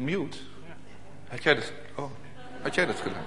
Mute? 0.00 0.38
Had 1.28 1.42
jij 1.42 1.54
dat, 1.54 1.72
oh, 1.94 2.10
had 2.62 2.74
jij 2.74 2.86
dat 2.86 3.00
gedaan? 3.00 3.24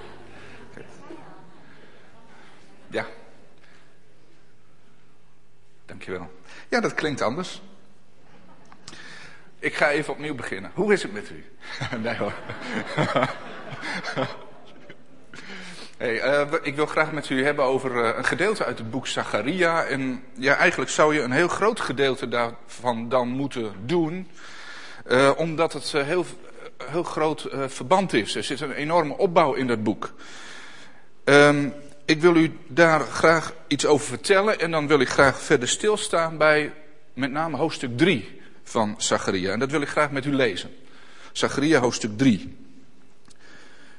Ja. 2.88 3.06
Dankjewel. 5.86 6.32
Ja, 6.70 6.80
dat 6.80 6.94
klinkt 6.94 7.22
anders. 7.22 7.62
Ik 9.60 9.76
ga 9.76 9.90
even 9.90 10.14
opnieuw 10.14 10.36
beginnen. 10.36 10.72
Hoe 10.74 10.94
is 10.94 11.04
het 11.04 11.14
met 11.14 11.30
u? 11.30 11.46
nee 12.04 12.18
hoor. 12.18 12.34
hey, 15.98 16.42
uh, 16.42 16.54
ik 16.62 16.76
wil 16.76 16.86
graag 16.86 17.12
met 17.12 17.30
u 17.30 17.44
hebben 17.44 17.66
over 17.66 17.92
uh, 17.92 18.18
een 18.18 18.26
gedeelte 18.26 18.66
uit 18.66 18.78
het 18.78 18.92
boek 18.92 19.08
Zacharia. 19.08 19.84
En 19.84 20.24
ja, 20.34 20.56
eigenlijk 20.56 20.92
zou 20.92 21.14
je 21.14 21.22
een 21.22 21.32
heel 21.32 21.48
groot 21.48 21.80
gedeelte 21.80 22.28
daarvan 22.28 23.10
dan 23.10 23.28
moeten 23.28 23.74
doen. 23.86 24.30
Uh, 25.08 25.32
omdat 25.36 25.74
het 25.74 25.92
heel, 25.92 26.26
heel 26.88 27.04
groot 27.04 27.48
verband 27.68 28.14
is. 28.14 28.36
Er 28.36 28.44
zit 28.44 28.62
een 28.62 28.72
enorme 28.72 29.18
opbouw 29.18 29.54
in 29.54 29.68
dat 29.68 29.84
boek. 29.84 30.14
Um, 31.24 31.74
ik 32.06 32.22
wil 32.22 32.36
u 32.36 32.58
daar 32.68 33.00
graag 33.00 33.54
iets 33.68 33.86
over 33.86 34.08
vertellen. 34.08 34.60
En 34.60 34.72
dan 34.72 34.88
wil 34.88 35.00
ik 35.00 35.10
graag 35.10 35.42
verder 35.42 35.68
stilstaan 35.68 36.38
bij 36.38 36.74
met 37.14 37.32
name 37.32 37.58
hoofdstuk 37.58 37.98
3 37.98 38.42
van 38.64 38.96
Zacharia. 38.98 39.52
En 39.52 39.60
dat 39.60 39.72
wil 39.72 39.82
ik 39.82 39.88
graag 39.88 40.12
met 40.12 40.26
u 40.26 40.34
lezen. 40.34 40.70
Zacharia 41.32 41.80
hoofdstuk 41.80 42.18
3. 42.18 42.58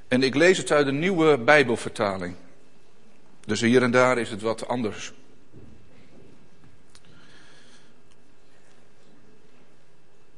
En 0.09 0.23
ik 0.23 0.35
lees 0.35 0.59
het 0.59 0.71
uit 0.71 0.87
de 0.87 0.93
nieuwe 0.93 1.39
Bijbelvertaling. 1.39 2.35
Dus 3.47 3.61
hier 3.61 3.83
en 3.83 3.91
daar 3.91 4.19
is 4.19 4.31
het 4.31 4.43
wat 4.43 4.69
anders. 4.69 5.13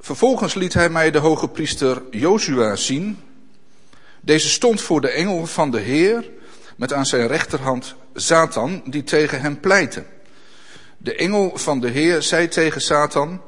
Vervolgens 0.06 0.55
liet 0.55 0.74
hij 0.74 0.88
mij 0.88 1.10
de 1.10 1.19
hoge 1.19 1.48
priester 1.48 2.02
Jozua 2.10 2.77
zien. 2.77 3.19
Deze 4.20 4.48
stond 4.48 4.80
voor 4.80 5.01
de 5.01 5.09
engel 5.09 5.46
van 5.46 5.70
de 5.70 5.79
Heer 5.79 6.30
met 6.76 6.93
aan 6.93 7.07
zijn 7.07 7.26
rechterhand 7.26 7.95
Satan 8.15 8.82
die 8.85 9.04
tegen 9.04 9.40
hem 9.40 9.60
pleitte. 9.60 10.04
De 10.98 11.15
engel 11.15 11.52
van 11.54 11.80
de 11.80 11.88
Heer 11.88 12.23
zei 12.23 12.48
tegen 12.48 12.80
Satan, 12.80 13.43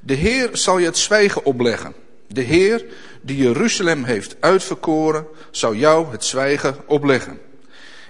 de 0.00 0.14
Heer 0.14 0.48
zal 0.52 0.78
je 0.78 0.86
het 0.86 0.98
zwijgen 0.98 1.44
opleggen. 1.44 1.94
De 2.28 2.42
Heer 2.42 2.84
die 3.22 3.36
Jeruzalem 3.36 4.04
heeft 4.04 4.36
uitverkoren, 4.40 5.26
zal 5.50 5.74
jou 5.74 6.10
het 6.10 6.24
zwijgen 6.24 6.76
opleggen. 6.86 7.40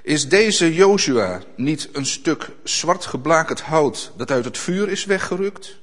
Is 0.03 0.29
deze 0.29 0.75
Joshua 0.75 1.43
niet 1.55 1.89
een 1.93 2.07
stuk 2.07 2.51
zwart 2.65 3.07
geblakerd 3.07 3.61
hout 3.61 4.13
dat 4.17 4.31
uit 4.31 4.45
het 4.45 4.59
vuur 4.59 4.89
is 4.89 5.05
weggerukt? 5.05 5.77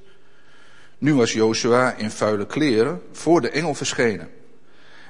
Nu 1.04 1.14
was 1.14 1.32
Joshua 1.32 1.94
in 1.96 2.10
vuile 2.10 2.46
kleren 2.46 3.02
voor 3.12 3.40
de 3.40 3.50
engel 3.50 3.74
verschenen. 3.74 4.30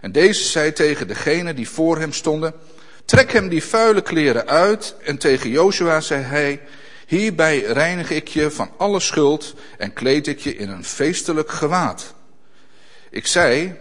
En 0.00 0.12
deze 0.12 0.44
zei 0.44 0.72
tegen 0.72 1.08
degene 1.08 1.54
die 1.54 1.68
voor 1.68 1.98
hem 1.98 2.12
stonden, 2.12 2.54
trek 3.04 3.32
hem 3.32 3.48
die 3.48 3.64
vuile 3.64 4.02
kleren 4.02 4.46
uit 4.46 4.96
en 5.04 5.18
tegen 5.18 5.50
Joshua 5.50 6.00
zei 6.00 6.22
hij, 6.22 6.60
Hierbij 7.06 7.60
reinig 7.60 8.10
ik 8.10 8.28
je 8.28 8.50
van 8.50 8.70
alle 8.76 9.00
schuld 9.00 9.54
en 9.78 9.92
kleed 9.92 10.26
ik 10.26 10.38
je 10.38 10.56
in 10.56 10.68
een 10.68 10.84
feestelijk 10.84 11.50
gewaad. 11.50 12.14
Ik 13.10 13.26
zei, 13.26 13.74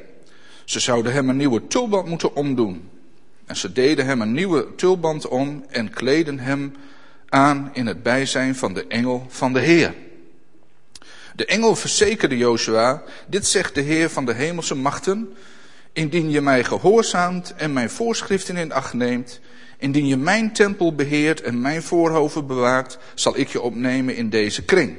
ze 0.66 0.80
zouden 0.80 1.14
hem 1.14 1.30
een 1.30 1.38
nieuwe 1.38 1.67
tulband 1.67 2.08
moeten 2.08 2.36
omdoen. 2.36 2.89
En 3.45 3.55
ze 3.55 3.72
deden 3.72 4.05
hem 4.05 4.22
een 4.22 4.33
nieuwe 4.33 4.75
tulband 4.75 5.27
om 5.27 5.66
en 5.70 5.89
kleden 5.89 6.39
hem 6.39 6.75
aan 7.30 7.70
in 7.73 7.88
het 7.88 8.03
bijzijn 8.03 8.55
van 8.55 8.73
de 8.73 8.88
engel 8.88 9.25
van 9.30 9.53
de 9.53 9.59
Heer. 9.59 9.94
De 11.36 11.45
engel 11.45 11.76
verzekerde 11.76 12.38
Joshua, 12.38 13.03
dit 13.28 13.48
zegt 13.48 13.76
de 13.76 13.81
Heer 13.81 14.09
van 14.09 14.26
de 14.26 14.34
hemelse 14.34 14.76
machten, 14.76 15.34
indien 15.94 16.30
je 16.30 16.42
mij 16.42 16.64
gehoorzaamt 16.64 17.53
en 17.56 17.73
mijn 17.73 17.89
voorschriften 17.89 18.58
in 18.58 18.72
acht 18.72 18.94
neemt, 18.94 19.39
Indien 19.84 20.08
je 20.08 20.17
mijn 20.17 20.54
tempel 20.54 20.95
beheert 20.95 21.42
en 21.42 21.61
mijn 21.61 21.84
voorhoven 21.84 22.48
bewaakt, 22.48 22.98
zal 23.16 23.38
ik 23.38 23.48
je 23.48 23.61
opnemen 23.61 24.16
in 24.16 24.30
deze 24.30 24.64
kring. 24.64 24.98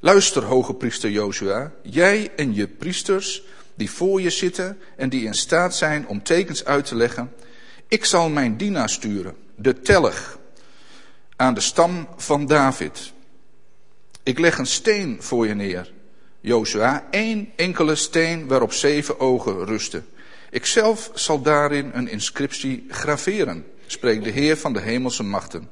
Luister, 0.00 0.44
hoge 0.44 0.74
priester 0.74 1.10
Jozua, 1.10 1.72
jij 1.82 2.30
en 2.36 2.54
je 2.54 2.68
priesters 2.68 3.42
die 3.74 3.90
voor 3.90 4.20
je 4.20 4.30
zitten 4.30 4.78
en 4.96 5.08
die 5.08 5.24
in 5.24 5.34
staat 5.34 5.76
zijn 5.76 6.08
om 6.08 6.22
tekens 6.22 6.64
uit 6.64 6.84
te 6.86 6.94
leggen. 6.94 7.32
Ik 7.88 8.04
zal 8.04 8.28
mijn 8.28 8.56
dienaar 8.56 8.88
sturen, 8.88 9.34
de 9.56 9.80
tellig, 9.80 10.38
aan 11.36 11.54
de 11.54 11.60
stam 11.60 12.08
van 12.16 12.46
David. 12.46 13.12
Ik 14.28 14.38
leg 14.38 14.58
een 14.58 14.66
steen 14.66 15.16
voor 15.20 15.46
je 15.46 15.54
neer, 15.54 15.92
Jozua, 16.40 17.06
één 17.10 17.52
enkele 17.56 17.94
steen 17.94 18.46
waarop 18.46 18.72
zeven 18.72 19.20
ogen 19.20 19.64
rusten. 19.64 20.06
Ikzelf 20.50 21.10
zal 21.14 21.42
daarin 21.42 21.90
een 21.94 22.08
inscriptie 22.08 22.86
graveren, 22.88 23.66
spreekt 23.86 24.24
de 24.24 24.30
Heer 24.30 24.56
van 24.56 24.72
de 24.72 24.80
hemelse 24.80 25.22
machten. 25.22 25.70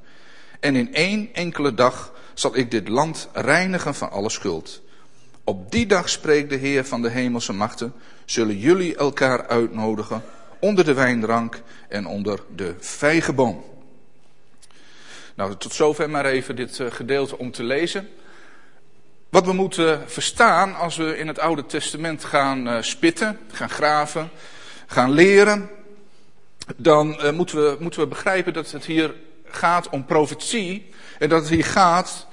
En 0.60 0.76
in 0.76 0.94
één 0.94 1.28
enkele 1.32 1.74
dag 1.74 2.14
zal 2.34 2.56
ik 2.56 2.70
dit 2.70 2.88
land 2.88 3.28
reinigen 3.32 3.94
van 3.94 4.10
alle 4.10 4.30
schuld. 4.30 4.82
Op 5.44 5.70
die 5.70 5.86
dag, 5.86 6.08
spreekt 6.08 6.50
de 6.50 6.56
Heer 6.56 6.84
van 6.84 7.02
de 7.02 7.10
hemelse 7.10 7.52
machten, 7.52 7.92
zullen 8.24 8.58
jullie 8.58 8.96
elkaar 8.96 9.46
uitnodigen 9.46 10.22
onder 10.60 10.84
de 10.84 10.94
wijnrank 10.94 11.60
en 11.88 12.06
onder 12.06 12.40
de 12.54 12.74
vijgenboom. 12.78 13.64
Nou, 15.34 15.56
tot 15.56 15.74
zover 15.74 16.10
maar 16.10 16.24
even 16.24 16.56
dit 16.56 16.80
eh, 16.80 16.90
gedeelte 16.90 17.38
om 17.38 17.50
te 17.50 17.62
lezen. 17.62 18.08
Wat 19.36 19.46
we 19.46 19.52
moeten 19.52 20.02
verstaan 20.06 20.74
als 20.74 20.96
we 20.96 21.18
in 21.18 21.28
het 21.28 21.38
Oude 21.38 21.66
Testament 21.66 22.24
gaan 22.24 22.68
uh, 22.68 22.76
spitten, 22.80 23.38
gaan 23.52 23.70
graven, 23.70 24.30
gaan 24.86 25.10
leren, 25.10 25.70
dan 26.76 27.18
uh, 27.22 27.30
moeten, 27.30 27.56
we, 27.56 27.76
moeten 27.80 28.00
we 28.00 28.06
begrijpen 28.06 28.52
dat 28.52 28.70
het 28.70 28.84
hier 28.84 29.14
gaat 29.44 29.88
om 29.88 30.04
profetie. 30.04 30.90
En 31.18 31.28
dat 31.28 31.40
het 31.40 31.50
hier 31.50 31.64
gaat 31.64 32.26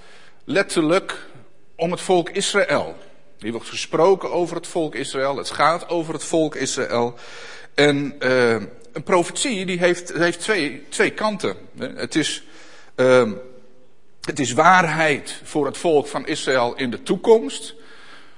letterlijk 0.44 1.28
om 1.76 1.92
het 1.92 2.02
volk 2.02 2.30
Israël. 2.30 2.98
Hier 3.40 3.52
wordt 3.52 3.70
gesproken 3.70 4.32
over 4.32 4.56
het 4.56 4.68
volk 4.68 4.96
Israël. 4.96 5.38
Het 5.38 5.50
gaat 5.50 5.90
over 5.90 6.14
het 6.14 6.24
volk 6.24 6.56
Israël. 6.56 7.16
En 7.74 8.16
uh, 8.20 8.52
een 8.94 9.04
profetie 9.04 9.66
die 9.66 9.80
heeft, 9.80 10.14
heeft 10.14 10.40
twee, 10.40 10.86
twee 10.90 11.12
kanten. 11.12 11.56
Het 11.78 12.16
is, 12.16 12.44
uh, 12.96 13.32
het 14.26 14.40
is 14.40 14.54
waarheid 14.54 15.42
voor 15.44 15.66
het 15.66 15.78
volk 15.78 16.08
van 16.08 16.28
Israël 16.28 16.76
in 16.76 16.92
de 16.92 17.04
toekomst. 17.04 17.76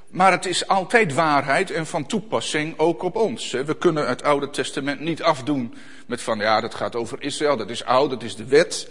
Maar 0.10 0.32
het 0.32 0.46
is 0.46 0.68
altijd 0.68 1.14
waarheid 1.14 1.72
en 1.72 1.86
van 1.86 2.06
toepassing 2.06 2.80
ook 2.80 3.04
op 3.04 3.16
ons. 3.16 3.52
We 3.52 3.78
kunnen 3.78 4.08
het 4.08 4.24
Oude 4.24 4.50
Testament 4.50 5.00
niet 5.00 5.24
afdoen 5.24 5.76
met 6.06 6.22
van 6.22 6.40
ja, 6.40 6.62
dat 6.62 6.76
gaat 6.76 6.96
over 6.96 7.22
Israël, 7.22 7.58
dat 7.58 7.70
is 7.70 7.84
oud, 7.84 8.10
dat 8.10 8.24
is 8.24 8.36
de 8.36 8.46
wet. 8.46 8.90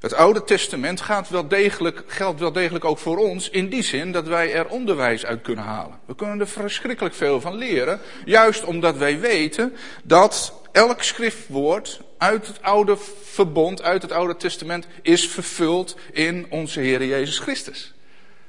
Het 0.00 0.14
Oude 0.14 0.44
Testament 0.44 1.00
gaat 1.00 1.28
wel 1.28 1.48
degelijk, 1.48 2.04
geldt 2.06 2.40
wel 2.40 2.52
degelijk 2.52 2.84
ook 2.84 2.98
voor 2.98 3.18
ons 3.18 3.50
in 3.50 3.68
die 3.68 3.82
zin 3.82 4.12
dat 4.12 4.26
wij 4.26 4.52
er 4.52 4.66
onderwijs 4.66 5.26
uit 5.26 5.42
kunnen 5.42 5.64
halen. 5.64 5.98
We 6.06 6.14
kunnen 6.14 6.40
er 6.40 6.48
verschrikkelijk 6.48 7.14
veel 7.14 7.40
van 7.40 7.54
leren, 7.54 8.00
juist 8.24 8.64
omdat 8.64 8.96
wij 8.96 9.20
weten 9.20 9.76
dat 10.02 10.52
elk 10.72 11.02
schriftwoord 11.02 12.00
uit 12.24 12.46
het 12.46 12.62
Oude 12.62 12.96
Verbond, 13.22 13.82
uit 13.82 14.02
het 14.02 14.12
Oude 14.12 14.36
Testament, 14.36 14.86
is 15.02 15.28
vervuld 15.28 15.96
in 16.12 16.46
onze 16.50 16.80
Heer 16.80 17.04
Jezus 17.04 17.38
Christus. 17.38 17.94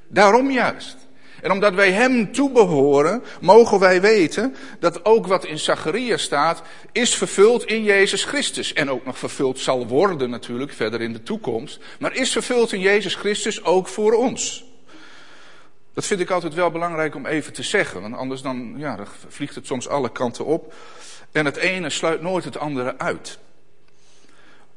Daarom 0.08 0.50
juist. 0.50 0.96
En 1.42 1.50
omdat 1.50 1.74
wij 1.74 1.92
hem 1.92 2.32
toebehoren, 2.32 3.22
mogen 3.40 3.78
wij 3.78 4.00
weten 4.00 4.56
dat 4.80 5.04
ook 5.04 5.26
wat 5.26 5.44
in 5.44 5.58
Zachariah 5.58 6.18
staat, 6.18 6.62
is 6.92 7.14
vervuld 7.14 7.64
in 7.64 7.82
Jezus 7.82 8.24
Christus. 8.24 8.72
En 8.72 8.90
ook 8.90 9.04
nog 9.04 9.18
vervuld 9.18 9.58
zal 9.58 9.86
worden 9.86 10.30
natuurlijk 10.30 10.72
verder 10.72 11.00
in 11.00 11.12
de 11.12 11.22
toekomst. 11.22 11.78
Maar 11.98 12.14
is 12.14 12.32
vervuld 12.32 12.72
in 12.72 12.80
Jezus 12.80 13.14
Christus 13.14 13.64
ook 13.64 13.88
voor 13.88 14.12
ons. 14.12 14.64
Dat 15.94 16.06
vind 16.06 16.20
ik 16.20 16.30
altijd 16.30 16.54
wel 16.54 16.70
belangrijk 16.70 17.14
om 17.14 17.26
even 17.26 17.52
te 17.52 17.62
zeggen. 17.62 18.00
Want 18.00 18.14
anders 18.14 18.42
dan, 18.42 18.74
ja, 18.76 18.96
dan 18.96 19.06
vliegt 19.28 19.54
het 19.54 19.66
soms 19.66 19.88
alle 19.88 20.12
kanten 20.12 20.44
op. 20.44 20.74
En 21.32 21.44
het 21.44 21.56
ene 21.56 21.90
sluit 21.90 22.22
nooit 22.22 22.44
het 22.44 22.58
andere 22.58 22.98
uit. 22.98 23.38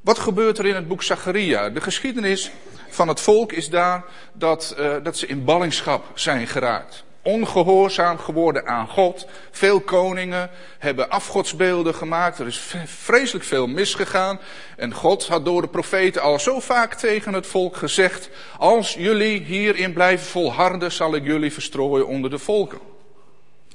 Wat 0.02 0.20
gebeurt 0.20 0.58
er 0.58 0.66
in 0.66 0.76
het 0.76 0.88
boek 0.88 1.04
Zacharia? 1.04 1.70
De 1.70 1.82
geschiedenis 1.82 2.52
van 2.90 3.08
het 3.08 3.20
volk 3.20 3.52
is 3.52 3.70
daar 3.70 4.04
dat, 4.34 4.76
uh, 4.80 4.96
dat 5.04 5.18
ze 5.18 5.28
in 5.28 5.44
ballingschap 5.44 6.06
zijn 6.14 6.48
geraakt. 6.48 7.04
Ongehoorzaam 7.22 8.18
geworden 8.18 8.68
aan 8.68 8.88
God. 8.88 9.28
Veel 9.52 9.80
koningen 9.80 10.50
hebben 10.78 11.10
afgodsbeelden 11.10 11.96
gemaakt. 11.96 12.40
Er 12.40 12.48
is 12.48 12.74
vreselijk 12.86 13.46
veel 13.46 13.68
misgegaan. 13.68 14.40
En 14.78 14.94
God 14.94 15.28
had 15.28 15.46
door 15.46 15.62
de 15.62 15.68
profeten 15.68 16.22
al 16.22 16.40
zo 16.40 16.60
vaak 16.60 16.94
tegen 16.94 17.34
het 17.34 17.48
volk 17.48 17.76
gezegd: 17.76 18.30
Als 18.58 18.94
jullie 18.94 19.42
hierin 19.42 19.94
blijven 19.94 20.28
volharden, 20.28 20.92
zal 20.92 21.16
ik 21.16 21.24
jullie 21.24 21.54
verstrooien 21.54 22.08
onder 22.08 22.30
de 22.30 22.40
volken. 22.40 22.80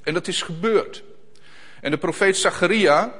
En 0.02 0.14
dat 0.14 0.28
is 0.28 0.42
gebeurd. 0.42 1.02
En 1.80 1.90
de 1.90 1.98
profeet 1.98 2.36
Zacharia 2.36 3.12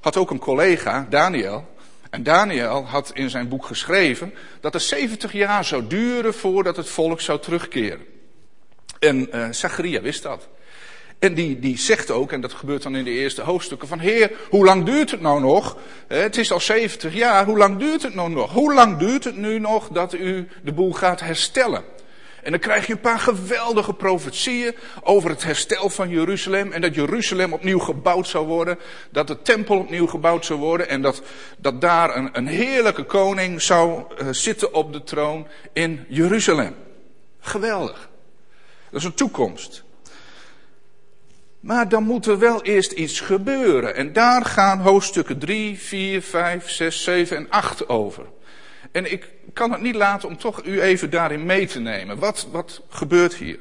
had 0.00 0.16
ook 0.16 0.30
een 0.30 0.38
collega, 0.38 1.06
Daniel. 1.10 1.70
En 2.12 2.22
Daniel 2.22 2.84
had 2.86 3.10
in 3.14 3.30
zijn 3.30 3.48
boek 3.48 3.66
geschreven 3.66 4.34
dat 4.60 4.72
het 4.72 4.82
70 4.82 5.32
jaar 5.32 5.64
zou 5.64 5.86
duren 5.86 6.34
voordat 6.34 6.76
het 6.76 6.88
volk 6.88 7.20
zou 7.20 7.40
terugkeren. 7.40 8.06
En 8.98 9.28
uh, 9.34 9.48
Zacharia 9.50 10.00
wist 10.00 10.22
dat. 10.22 10.48
En 11.18 11.34
die, 11.34 11.58
die 11.58 11.78
zegt 11.78 12.10
ook, 12.10 12.32
en 12.32 12.40
dat 12.40 12.52
gebeurt 12.52 12.82
dan 12.82 12.96
in 12.96 13.04
de 13.04 13.10
eerste 13.10 13.42
hoofdstukken, 13.42 13.88
van 13.88 13.98
Heer, 13.98 14.32
hoe 14.50 14.64
lang 14.64 14.84
duurt 14.84 15.10
het 15.10 15.20
nou 15.20 15.40
nog? 15.40 15.76
Het 16.06 16.36
is 16.36 16.52
al 16.52 16.60
70 16.60 17.14
jaar, 17.14 17.44
hoe 17.44 17.58
lang 17.58 17.78
duurt 17.78 18.02
het 18.02 18.14
nou 18.14 18.30
nog? 18.30 18.52
Hoe 18.52 18.74
lang 18.74 18.98
duurt 18.98 19.24
het 19.24 19.36
nu 19.36 19.58
nog 19.58 19.88
dat 19.88 20.14
u 20.14 20.48
de 20.62 20.72
boel 20.72 20.92
gaat 20.92 21.20
herstellen? 21.20 21.84
En 22.42 22.50
dan 22.50 22.60
krijg 22.60 22.86
je 22.86 22.92
een 22.92 23.00
paar 23.00 23.18
geweldige 23.18 23.94
profetieën 23.94 24.74
over 25.02 25.30
het 25.30 25.42
herstel 25.42 25.90
van 25.90 26.08
Jeruzalem. 26.08 26.72
En 26.72 26.80
dat 26.80 26.94
Jeruzalem 26.94 27.52
opnieuw 27.52 27.78
gebouwd 27.78 28.28
zou 28.28 28.46
worden. 28.46 28.78
Dat 29.10 29.26
de 29.26 29.42
tempel 29.42 29.78
opnieuw 29.78 30.06
gebouwd 30.06 30.44
zou 30.44 30.58
worden. 30.58 30.88
En 30.88 31.02
dat, 31.02 31.22
dat 31.58 31.80
daar 31.80 32.16
een, 32.16 32.28
een 32.32 32.46
heerlijke 32.46 33.04
koning 33.04 33.62
zou 33.62 34.02
uh, 34.02 34.28
zitten 34.30 34.74
op 34.74 34.92
de 34.92 35.02
troon 35.02 35.46
in 35.72 36.04
Jeruzalem. 36.08 36.74
Geweldig. 37.40 38.10
Dat 38.90 39.00
is 39.00 39.06
een 39.06 39.14
toekomst. 39.14 39.84
Maar 41.60 41.88
dan 41.88 42.02
moet 42.02 42.26
er 42.26 42.38
wel 42.38 42.62
eerst 42.62 42.92
iets 42.92 43.20
gebeuren. 43.20 43.94
En 43.94 44.12
daar 44.12 44.44
gaan 44.44 44.80
hoofdstukken 44.80 45.38
3, 45.38 45.78
4, 45.78 46.22
5, 46.22 46.70
6, 46.70 47.02
7 47.02 47.36
en 47.36 47.46
8 47.50 47.88
over. 47.88 48.24
En 48.92 49.12
ik 49.12 49.28
kan 49.52 49.72
het 49.72 49.80
niet 49.80 49.94
laten 49.94 50.28
om 50.28 50.36
toch 50.36 50.64
u 50.64 50.80
even 50.80 51.10
daarin 51.10 51.46
mee 51.46 51.66
te 51.66 51.80
nemen. 51.80 52.18
Wat, 52.18 52.46
wat 52.50 52.82
gebeurt 52.88 53.34
hier? 53.34 53.58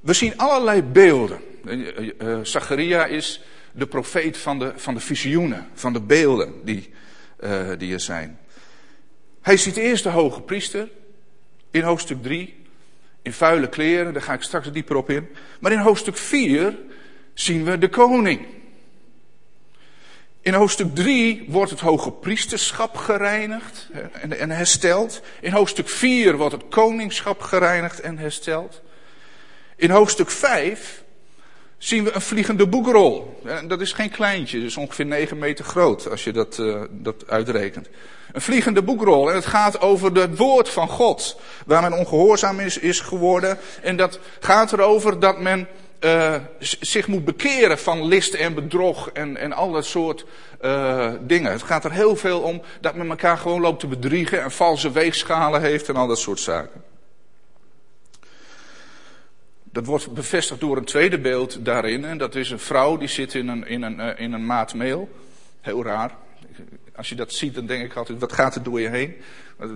We 0.00 0.12
zien 0.12 0.38
allerlei 0.38 0.82
beelden. 0.82 1.40
Uh, 1.64 2.38
Zacharia 2.42 3.04
is 3.06 3.42
de 3.72 3.86
profeet 3.86 4.38
van 4.38 4.58
de, 4.58 4.72
van 4.76 4.94
de 4.94 5.00
visioenen, 5.00 5.68
van 5.74 5.92
de 5.92 6.00
beelden 6.00 6.52
die, 6.64 6.90
die 7.78 7.92
er 7.92 8.00
zijn. 8.00 8.38
Hij 9.42 9.56
ziet 9.56 9.76
eerst 9.76 10.02
de 10.02 10.08
hoge 10.08 10.40
priester 10.40 10.88
in 11.70 11.82
hoofdstuk 11.82 12.22
3 12.22 12.64
in 13.24 13.32
vuile 13.32 13.68
kleren, 13.68 14.12
daar 14.12 14.22
ga 14.22 14.32
ik 14.32 14.42
straks 14.42 14.72
dieper 14.72 14.96
op 14.96 15.10
in. 15.10 15.28
Maar 15.60 15.72
in 15.72 15.78
hoofdstuk 15.78 16.16
4 16.16 16.78
zien 17.34 17.64
we 17.64 17.78
de 17.78 17.88
koning. 17.88 18.46
In 20.44 20.54
hoofdstuk 20.54 20.94
3 20.94 21.44
wordt 21.48 21.70
het 21.70 21.80
hoge 21.80 22.10
priesterschap 22.10 22.96
gereinigd 22.96 23.88
en, 24.38 24.50
hersteld. 24.50 25.20
In 25.40 25.52
hoofdstuk 25.52 25.88
4 25.88 26.36
wordt 26.36 26.52
het 26.52 26.68
koningschap 26.68 27.40
gereinigd 27.40 28.00
en 28.00 28.18
hersteld. 28.18 28.80
In 29.76 29.90
hoofdstuk 29.90 30.30
5 30.30 31.02
zien 31.78 32.04
we 32.04 32.12
een 32.12 32.20
vliegende 32.20 32.66
boekrol. 32.66 33.40
Dat 33.66 33.80
is 33.80 33.92
geen 33.92 34.10
kleintje, 34.10 34.58
dat 34.58 34.66
is 34.66 34.76
ongeveer 34.76 35.06
9 35.06 35.38
meter 35.38 35.64
groot 35.64 36.10
als 36.10 36.24
je 36.24 36.32
dat, 36.32 36.58
uh, 36.58 36.82
dat 36.90 37.28
uitrekent. 37.28 37.88
Een 38.32 38.40
vliegende 38.40 38.82
boekrol 38.82 39.28
en 39.28 39.34
het 39.34 39.46
gaat 39.46 39.80
over 39.80 40.14
het 40.16 40.36
woord 40.36 40.68
van 40.68 40.88
God, 40.88 41.40
waar 41.66 41.82
men 41.82 41.98
ongehoorzaam 41.98 42.60
is, 42.60 42.78
is 42.78 43.00
geworden. 43.00 43.58
En 43.82 43.96
dat 43.96 44.18
gaat 44.40 44.72
erover 44.72 45.20
dat 45.20 45.40
men 45.40 45.68
uh, 46.04 46.36
zich 46.58 47.06
moet 47.06 47.24
bekeren 47.24 47.78
van 47.78 48.04
list 48.04 48.34
en 48.34 48.54
bedrog 48.54 49.10
en, 49.10 49.36
en 49.36 49.52
al 49.52 49.72
dat 49.72 49.86
soort 49.86 50.24
uh, 50.62 51.12
dingen. 51.20 51.52
Het 51.52 51.62
gaat 51.62 51.84
er 51.84 51.92
heel 51.92 52.16
veel 52.16 52.40
om 52.40 52.62
dat 52.80 52.94
men 52.94 53.08
elkaar 53.08 53.38
gewoon 53.38 53.60
loopt 53.60 53.80
te 53.80 53.86
bedriegen 53.86 54.42
en 54.42 54.50
valse 54.50 54.92
weegschalen 54.92 55.60
heeft 55.60 55.88
en 55.88 55.96
al 55.96 56.06
dat 56.06 56.18
soort 56.18 56.40
zaken. 56.40 56.82
Dat 59.62 59.86
wordt 59.86 60.12
bevestigd 60.12 60.60
door 60.60 60.76
een 60.76 60.84
tweede 60.84 61.18
beeld 61.18 61.64
daarin. 61.64 62.04
En 62.04 62.18
dat 62.18 62.34
is 62.34 62.50
een 62.50 62.58
vrouw 62.58 62.96
die 62.96 63.08
zit 63.08 63.34
in 63.34 63.48
een, 63.48 63.66
in 63.66 63.82
een, 63.82 64.00
uh, 64.00 64.08
in 64.16 64.32
een 64.32 64.46
maat 64.46 64.74
meel. 64.74 65.08
Heel 65.60 65.84
raar. 65.84 66.16
Als 66.96 67.08
je 67.08 67.14
dat 67.14 67.32
ziet, 67.32 67.54
dan 67.54 67.66
denk 67.66 67.84
ik 67.84 67.96
altijd, 67.96 68.18
wat 68.18 68.32
gaat 68.32 68.54
er 68.54 68.62
door 68.62 68.80
je 68.80 68.88
heen? 68.88 69.16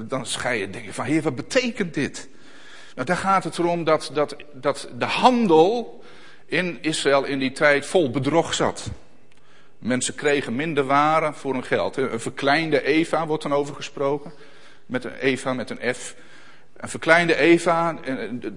Dan 0.08 0.26
ga 0.26 0.50
je 0.50 0.70
denken 0.70 0.94
van, 0.94 1.04
heer, 1.04 1.22
wat 1.22 1.34
betekent 1.34 1.94
dit? 1.94 2.28
Nou, 2.94 3.06
daar 3.06 3.16
gaat 3.16 3.44
het 3.44 3.58
erom 3.58 3.84
dat, 3.84 4.10
dat, 4.14 4.36
dat 4.52 4.88
de 4.98 5.04
handel 5.04 6.02
in 6.48 6.78
Israël 6.80 7.24
in 7.24 7.38
die 7.38 7.52
tijd 7.52 7.86
vol 7.86 8.10
bedrog 8.10 8.54
zat. 8.54 8.90
Mensen 9.78 10.14
kregen 10.14 10.56
minder 10.56 10.84
waren 10.84 11.34
voor 11.34 11.52
hun 11.52 11.64
geld. 11.64 11.96
Een 11.96 12.20
verkleinde 12.20 12.82
Eva 12.82 13.26
wordt 13.26 13.42
dan 13.42 13.52
over 13.52 13.74
gesproken. 13.74 14.32
Met 14.86 15.04
een 15.04 15.14
Eva 15.14 15.52
met 15.52 15.70
een 15.70 15.94
F. 15.94 16.14
Een 16.78 16.88
verkleinde 16.88 17.36
Eva, 17.36 17.98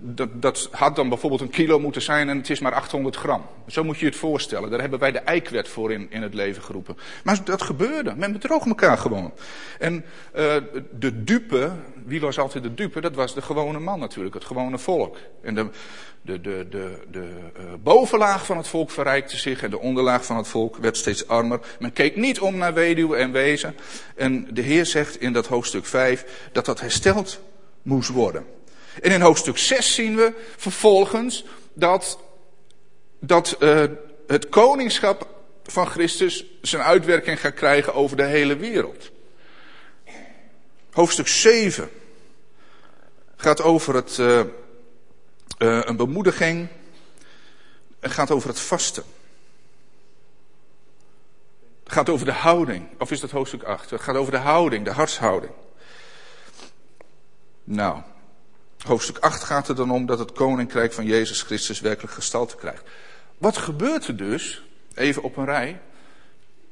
dat, 0.02 0.30
dat, 0.42 0.70
had 0.72 0.96
dan 0.96 1.10
bijvoorbeeld 1.10 1.42
een 1.42 1.50
kilo 1.50 1.80
moeten 1.80 2.02
zijn 2.02 2.30
en 2.30 2.38
het 2.38 2.50
is 2.50 2.60
maar 2.60 2.74
800 2.74 3.16
gram. 3.16 3.46
Zo 3.68 3.84
moet 3.84 3.98
je 3.98 4.06
het 4.06 4.16
voorstellen. 4.16 4.70
Daar 4.70 4.80
hebben 4.80 5.00
wij 5.00 5.12
de 5.12 5.20
eikwet 5.20 5.68
voor 5.68 5.92
in, 5.92 6.08
in 6.10 6.22
het 6.22 6.34
leven 6.34 6.64
geroepen. 6.64 6.98
Maar 7.24 7.44
dat 7.44 7.62
gebeurde. 7.62 8.14
Men 8.16 8.32
bedroog 8.32 8.66
elkaar 8.66 8.98
gewoon. 8.98 9.34
En 9.80 9.94
uh, 10.36 10.56
de 11.00 11.24
dupe, 11.24 11.72
wie 12.06 12.22
was 12.22 12.40
altijd 12.40 12.64
de 12.64 12.74
dupe? 12.74 13.02
Dat 13.02 13.16
was 13.16 13.34
de 13.34 13.42
gewone 13.42 13.80
man 13.80 14.00
natuurlijk, 14.00 14.36
het 14.36 14.46
gewone 14.46 14.78
volk. 14.78 15.18
En 15.42 15.56
de, 15.56 15.68
de, 16.22 16.42
de, 16.42 16.68
de, 16.70 16.98
de 17.12 17.30
uh, 17.58 17.64
bovenlaag 17.84 18.46
van 18.46 18.58
het 18.58 18.68
volk 18.68 18.92
verrijkte 18.92 19.38
zich 19.38 19.64
en 19.64 19.70
de 19.70 19.80
onderlaag 19.80 20.26
van 20.26 20.38
het 20.38 20.48
volk 20.48 20.78
werd 20.78 20.98
steeds 20.98 21.28
armer. 21.28 21.60
Men 21.80 21.94
keek 21.94 22.16
niet 22.16 22.40
om 22.40 22.58
naar 22.58 22.74
weduwe 22.74 23.16
en 23.16 23.32
wezen. 23.32 23.76
En 24.16 24.48
de 24.54 24.62
Heer 24.62 24.86
zegt 24.86 25.22
in 25.22 25.34
dat 25.34 25.48
hoofdstuk 25.48 25.86
5 25.86 26.50
dat 26.52 26.66
dat 26.66 26.82
hersteld 26.82 27.42
moest 27.82 28.10
worden. 28.10 28.46
En 29.02 29.12
in 29.12 29.22
hoofdstuk 29.22 29.58
6 29.58 29.94
zien 29.94 30.16
we 30.16 30.34
vervolgens 30.58 31.46
dat, 31.74 32.20
dat 33.20 33.58
uh, 33.60 33.84
het 34.28 34.50
koningschap 34.50 35.28
van 35.64 35.88
Christus 35.88 36.46
zijn 36.62 36.82
uitwerking 36.82 37.40
gaat 37.40 37.54
krijgen 37.54 37.94
over 37.94 38.18
de 38.18 38.26
hele 38.26 38.56
wereld. 38.56 39.12
Hoofdstuk 40.92 41.28
7 41.28 41.90
gaat 43.36 43.62
over 43.62 43.96
het, 43.96 44.18
uh, 44.18 44.40
uh, 44.40 44.44
een 45.60 45.96
bemoediging. 45.96 46.68
Het 48.00 48.12
gaat 48.12 48.32
over 48.32 48.50
het 48.50 48.60
vasten. 48.60 49.04
Het 51.84 51.94
gaat 51.94 52.10
over 52.10 52.26
de 52.26 52.32
houding. 52.32 52.88
Of 52.98 53.12
is 53.12 53.20
dat 53.20 53.32
hoofdstuk 53.32 53.64
8? 53.64 53.90
Het 53.90 54.02
gaat 54.02 54.16
over 54.16 54.32
de 54.32 54.38
houding, 54.38 54.86
de 54.86 54.92
hartshouding. 54.92 55.52
Nou, 57.72 57.98
hoofdstuk 58.86 59.18
8 59.18 59.44
gaat 59.44 59.68
er 59.68 59.76
dan 59.76 59.92
om 59.92 60.06
dat 60.06 60.20
het 60.20 60.32
koninkrijk 60.32 60.94
van 60.94 61.06
Jezus 61.06 61.42
Christus 61.42 61.80
werkelijk 61.80 62.14
gestalte 62.14 62.56
krijgt. 62.56 62.84
Wat 63.38 63.58
gebeurt 63.58 64.08
er 64.08 64.18
dus? 64.18 64.64
Even 64.96 65.24
op 65.24 65.38
een 65.38 65.46
rij. 65.46 65.80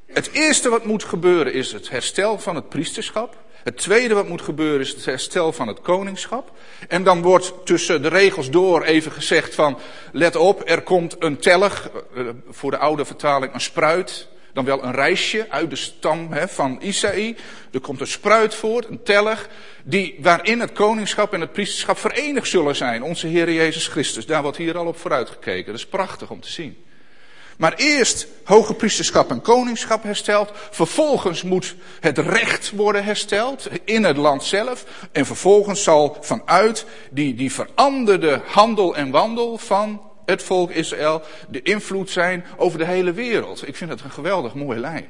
Het 0.05 0.29
eerste 0.31 0.69
wat 0.69 0.85
moet 0.85 1.03
gebeuren 1.03 1.53
is 1.53 1.71
het 1.71 1.89
herstel 1.89 2.39
van 2.39 2.55
het 2.55 2.69
priesterschap. 2.69 3.37
Het 3.63 3.77
tweede 3.77 4.13
wat 4.13 4.27
moet 4.27 4.41
gebeuren 4.41 4.79
is 4.79 4.89
het 4.89 5.05
herstel 5.05 5.51
van 5.51 5.67
het 5.67 5.81
koningschap. 5.81 6.51
En 6.87 7.03
dan 7.03 7.21
wordt 7.21 7.53
tussen 7.63 8.01
de 8.01 8.07
regels 8.07 8.49
door 8.49 8.83
even 8.83 9.11
gezegd 9.11 9.55
van, 9.55 9.77
let 10.11 10.35
op, 10.35 10.61
er 10.65 10.81
komt 10.81 11.15
een 11.19 11.37
tellig, 11.37 11.89
eh, 12.15 12.23
voor 12.49 12.71
de 12.71 12.77
oude 12.77 13.05
vertaling 13.05 13.53
een 13.53 13.61
spruit 13.61 14.28
dan 14.53 14.65
wel 14.65 14.83
een 14.83 14.91
reisje 14.91 15.45
uit 15.49 15.69
de 15.69 15.75
stam 15.75 16.31
hè, 16.31 16.47
van 16.47 16.77
Isaï. 16.81 17.35
Er 17.71 17.79
komt 17.79 18.01
een 18.01 18.07
spruit 18.07 18.55
voort, 18.55 18.89
een 18.89 19.03
teller, 19.03 19.47
die, 19.83 20.15
waarin 20.21 20.59
het 20.59 20.71
koningschap 20.71 21.33
en 21.33 21.41
het 21.41 21.53
priesterschap 21.53 21.97
verenigd 21.97 22.47
zullen 22.47 22.75
zijn. 22.75 23.03
Onze 23.03 23.27
Heer 23.27 23.51
Jezus 23.51 23.87
Christus. 23.87 24.25
Daar 24.25 24.41
wordt 24.41 24.57
hier 24.57 24.77
al 24.77 24.85
op 24.85 24.97
vooruitgekeken. 24.97 25.65
Dat 25.65 25.81
is 25.81 25.87
prachtig 25.87 26.29
om 26.29 26.41
te 26.41 26.51
zien. 26.51 26.77
Maar 27.59 27.73
eerst 27.73 28.27
hoge 28.43 28.73
priesterschap 28.73 29.29
en 29.29 29.41
koningschap 29.41 30.03
hersteld. 30.03 30.51
Vervolgens 30.71 31.43
moet 31.43 31.75
het 31.99 32.17
recht 32.17 32.71
worden 32.71 33.03
hersteld 33.03 33.69
in 33.83 34.03
het 34.03 34.17
land 34.17 34.43
zelf. 34.43 34.85
En 35.11 35.25
vervolgens 35.25 35.83
zal 35.83 36.17
vanuit 36.21 36.85
die, 37.11 37.35
die 37.35 37.53
veranderde 37.53 38.41
handel 38.45 38.95
en 38.95 39.11
wandel 39.11 39.57
van 39.57 40.08
het 40.29 40.43
volk 40.43 40.71
Israël 40.71 41.21
de 41.49 41.61
invloed 41.61 42.09
zijn 42.09 42.45
over 42.57 42.77
de 42.77 42.85
hele 42.85 43.11
wereld. 43.11 43.67
Ik 43.67 43.75
vind 43.75 43.89
het 43.89 44.01
een 44.01 44.11
geweldig 44.11 44.53
mooie 44.53 44.79
lijn. 44.79 45.07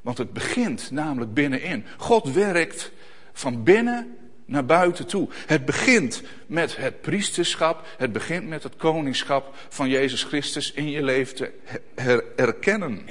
Want 0.00 0.18
het 0.18 0.32
begint 0.32 0.90
namelijk 0.90 1.34
binnenin. 1.34 1.84
God 1.96 2.32
werkt 2.32 2.92
van 3.32 3.62
binnen 3.62 4.16
naar 4.44 4.64
buiten 4.64 5.06
toe. 5.06 5.28
Het 5.46 5.64
begint 5.64 6.22
met 6.46 6.76
het 6.76 7.00
priesterschap. 7.00 7.86
Het 7.96 8.12
begint 8.12 8.48
met 8.48 8.62
het 8.62 8.76
koningschap 8.76 9.54
van 9.68 9.88
Jezus 9.88 10.22
Christus 10.22 10.72
in 10.72 10.90
je 10.90 11.02
leven 11.02 11.34
te 11.34 11.50
herkennen. 12.36 13.06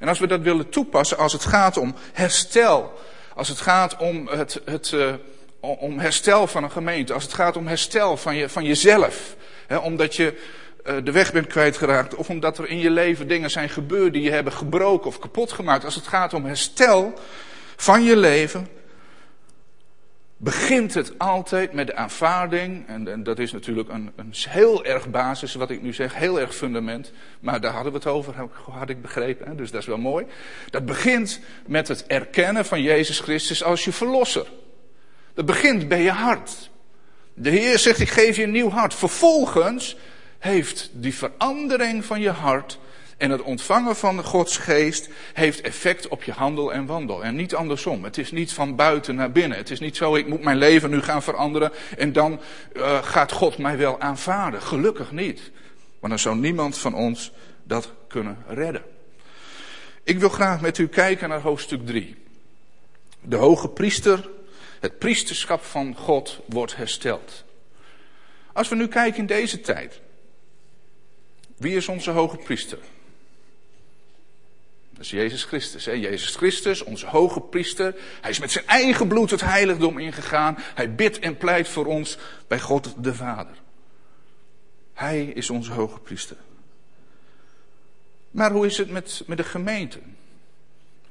En 0.00 0.08
als 0.08 0.18
we 0.18 0.26
dat 0.26 0.40
willen 0.40 0.68
toepassen 0.68 1.18
als 1.18 1.32
het 1.32 1.44
gaat 1.44 1.76
om 1.76 1.94
herstel. 2.12 2.92
Als 3.34 3.48
het 3.48 3.60
gaat 3.60 3.96
om 3.96 4.28
het, 4.28 4.60
het 4.64 4.90
uh, 4.90 5.14
om 5.60 5.98
herstel 5.98 6.46
van 6.46 6.62
een 6.62 6.70
gemeente. 6.70 7.12
Als 7.12 7.22
het 7.22 7.34
gaat 7.34 7.56
om 7.56 7.66
herstel 7.66 8.16
van, 8.16 8.36
je, 8.36 8.48
van 8.48 8.64
jezelf 8.64 9.36
omdat 9.82 10.16
je 10.16 10.40
uh, 10.86 10.96
de 11.04 11.12
weg 11.12 11.32
bent 11.32 11.46
kwijtgeraakt. 11.46 12.14
Of 12.14 12.30
omdat 12.30 12.58
er 12.58 12.68
in 12.68 12.78
je 12.78 12.90
leven 12.90 13.28
dingen 13.28 13.50
zijn 13.50 13.68
gebeurd 13.68 14.12
die 14.12 14.22
je 14.22 14.30
hebben 14.30 14.52
gebroken 14.52 15.06
of 15.06 15.18
kapot 15.18 15.52
gemaakt. 15.52 15.84
Als 15.84 15.94
het 15.94 16.06
gaat 16.06 16.34
om 16.34 16.44
herstel 16.44 17.12
van 17.76 18.02
je 18.02 18.16
leven. 18.16 18.68
Begint 20.36 20.94
het 20.94 21.18
altijd 21.18 21.72
met 21.72 21.86
de 21.86 21.96
aanvaarding. 21.96 22.88
En, 22.88 23.08
en 23.08 23.22
dat 23.22 23.38
is 23.38 23.52
natuurlijk 23.52 23.88
een, 23.88 24.12
een, 24.16 24.32
heel 24.48 24.84
erg 24.84 25.10
basis 25.10 25.54
wat 25.54 25.70
ik 25.70 25.82
nu 25.82 25.92
zeg. 25.92 26.14
Heel 26.14 26.40
erg 26.40 26.54
fundament. 26.54 27.12
Maar 27.40 27.60
daar 27.60 27.72
hadden 27.72 27.92
we 27.92 27.98
het 27.98 28.06
over, 28.06 28.34
had 28.70 28.88
ik 28.88 29.02
begrepen. 29.02 29.46
Hè? 29.46 29.54
Dus 29.54 29.70
dat 29.70 29.80
is 29.80 29.86
wel 29.86 29.98
mooi. 29.98 30.26
Dat 30.70 30.86
begint 30.86 31.40
met 31.66 31.88
het 31.88 32.06
erkennen 32.06 32.64
van 32.64 32.82
Jezus 32.82 33.20
Christus 33.20 33.64
als 33.64 33.84
je 33.84 33.92
verlosser. 33.92 34.46
Dat 35.34 35.46
begint 35.46 35.88
bij 35.88 36.02
je 36.02 36.10
hart. 36.10 36.70
De 37.34 37.50
Heer 37.50 37.78
zegt, 37.78 38.00
ik 38.00 38.08
geef 38.08 38.36
je 38.36 38.42
een 38.42 38.50
nieuw 38.50 38.70
hart. 38.70 38.94
Vervolgens 38.94 39.96
heeft 40.38 40.90
die 40.92 41.14
verandering 41.14 42.04
van 42.04 42.20
je 42.20 42.30
hart 42.30 42.78
en 43.16 43.30
het 43.30 43.42
ontvangen 43.42 43.96
van 43.96 44.24
Gods 44.24 44.56
geest 44.56 45.08
heeft 45.32 45.60
effect 45.60 46.08
op 46.08 46.22
je 46.22 46.32
handel 46.32 46.72
en 46.72 46.86
wandel. 46.86 47.24
En 47.24 47.36
niet 47.36 47.54
andersom. 47.54 48.04
Het 48.04 48.18
is 48.18 48.32
niet 48.32 48.52
van 48.52 48.76
buiten 48.76 49.14
naar 49.14 49.32
binnen. 49.32 49.58
Het 49.58 49.70
is 49.70 49.80
niet 49.80 49.96
zo, 49.96 50.14
ik 50.14 50.26
moet 50.26 50.42
mijn 50.42 50.56
leven 50.56 50.90
nu 50.90 51.02
gaan 51.02 51.22
veranderen 51.22 51.72
en 51.98 52.12
dan 52.12 52.40
uh, 52.72 53.02
gaat 53.02 53.32
God 53.32 53.58
mij 53.58 53.76
wel 53.76 54.00
aanvaarden. 54.00 54.62
Gelukkig 54.62 55.12
niet. 55.12 55.50
Want 56.00 56.12
dan 56.12 56.18
zou 56.18 56.36
niemand 56.36 56.78
van 56.78 56.94
ons 56.94 57.32
dat 57.62 57.92
kunnen 58.08 58.36
redden. 58.48 58.82
Ik 60.02 60.18
wil 60.18 60.28
graag 60.28 60.60
met 60.60 60.78
u 60.78 60.88
kijken 60.88 61.28
naar 61.28 61.40
hoofdstuk 61.40 61.86
3. 61.86 62.16
De 63.20 63.36
hoge 63.36 63.68
priester, 63.68 64.28
het 64.84 64.98
priesterschap 64.98 65.64
van 65.64 65.94
God 65.96 66.40
wordt 66.46 66.76
hersteld. 66.76 67.44
Als 68.52 68.68
we 68.68 68.74
nu 68.74 68.88
kijken 68.88 69.20
in 69.20 69.26
deze 69.26 69.60
tijd. 69.60 70.00
Wie 71.56 71.76
is 71.76 71.88
onze 71.88 72.10
hoge 72.10 72.36
priester? 72.36 72.78
Dat 74.90 75.04
is 75.04 75.10
Jezus 75.10 75.44
Christus. 75.44 75.84
Hè? 75.84 75.92
Jezus 75.92 76.36
Christus, 76.36 76.82
onze 76.82 77.06
hoge 77.06 77.40
priester. 77.40 77.94
Hij 78.20 78.30
is 78.30 78.38
met 78.38 78.52
zijn 78.52 78.66
eigen 78.66 79.08
bloed 79.08 79.30
het 79.30 79.40
heiligdom 79.40 79.98
ingegaan. 79.98 80.58
Hij 80.58 80.94
bidt 80.94 81.18
en 81.18 81.36
pleit 81.36 81.68
voor 81.68 81.86
ons 81.86 82.18
bij 82.48 82.60
God 82.60 82.94
de 83.04 83.14
Vader. 83.14 83.54
Hij 84.92 85.24
is 85.24 85.50
onze 85.50 85.72
hoge 85.72 86.00
priester. 86.00 86.36
Maar 88.30 88.50
hoe 88.50 88.66
is 88.66 88.78
het 88.78 88.90
met, 88.90 89.22
met 89.26 89.36
de 89.36 89.44
gemeente? 89.44 89.98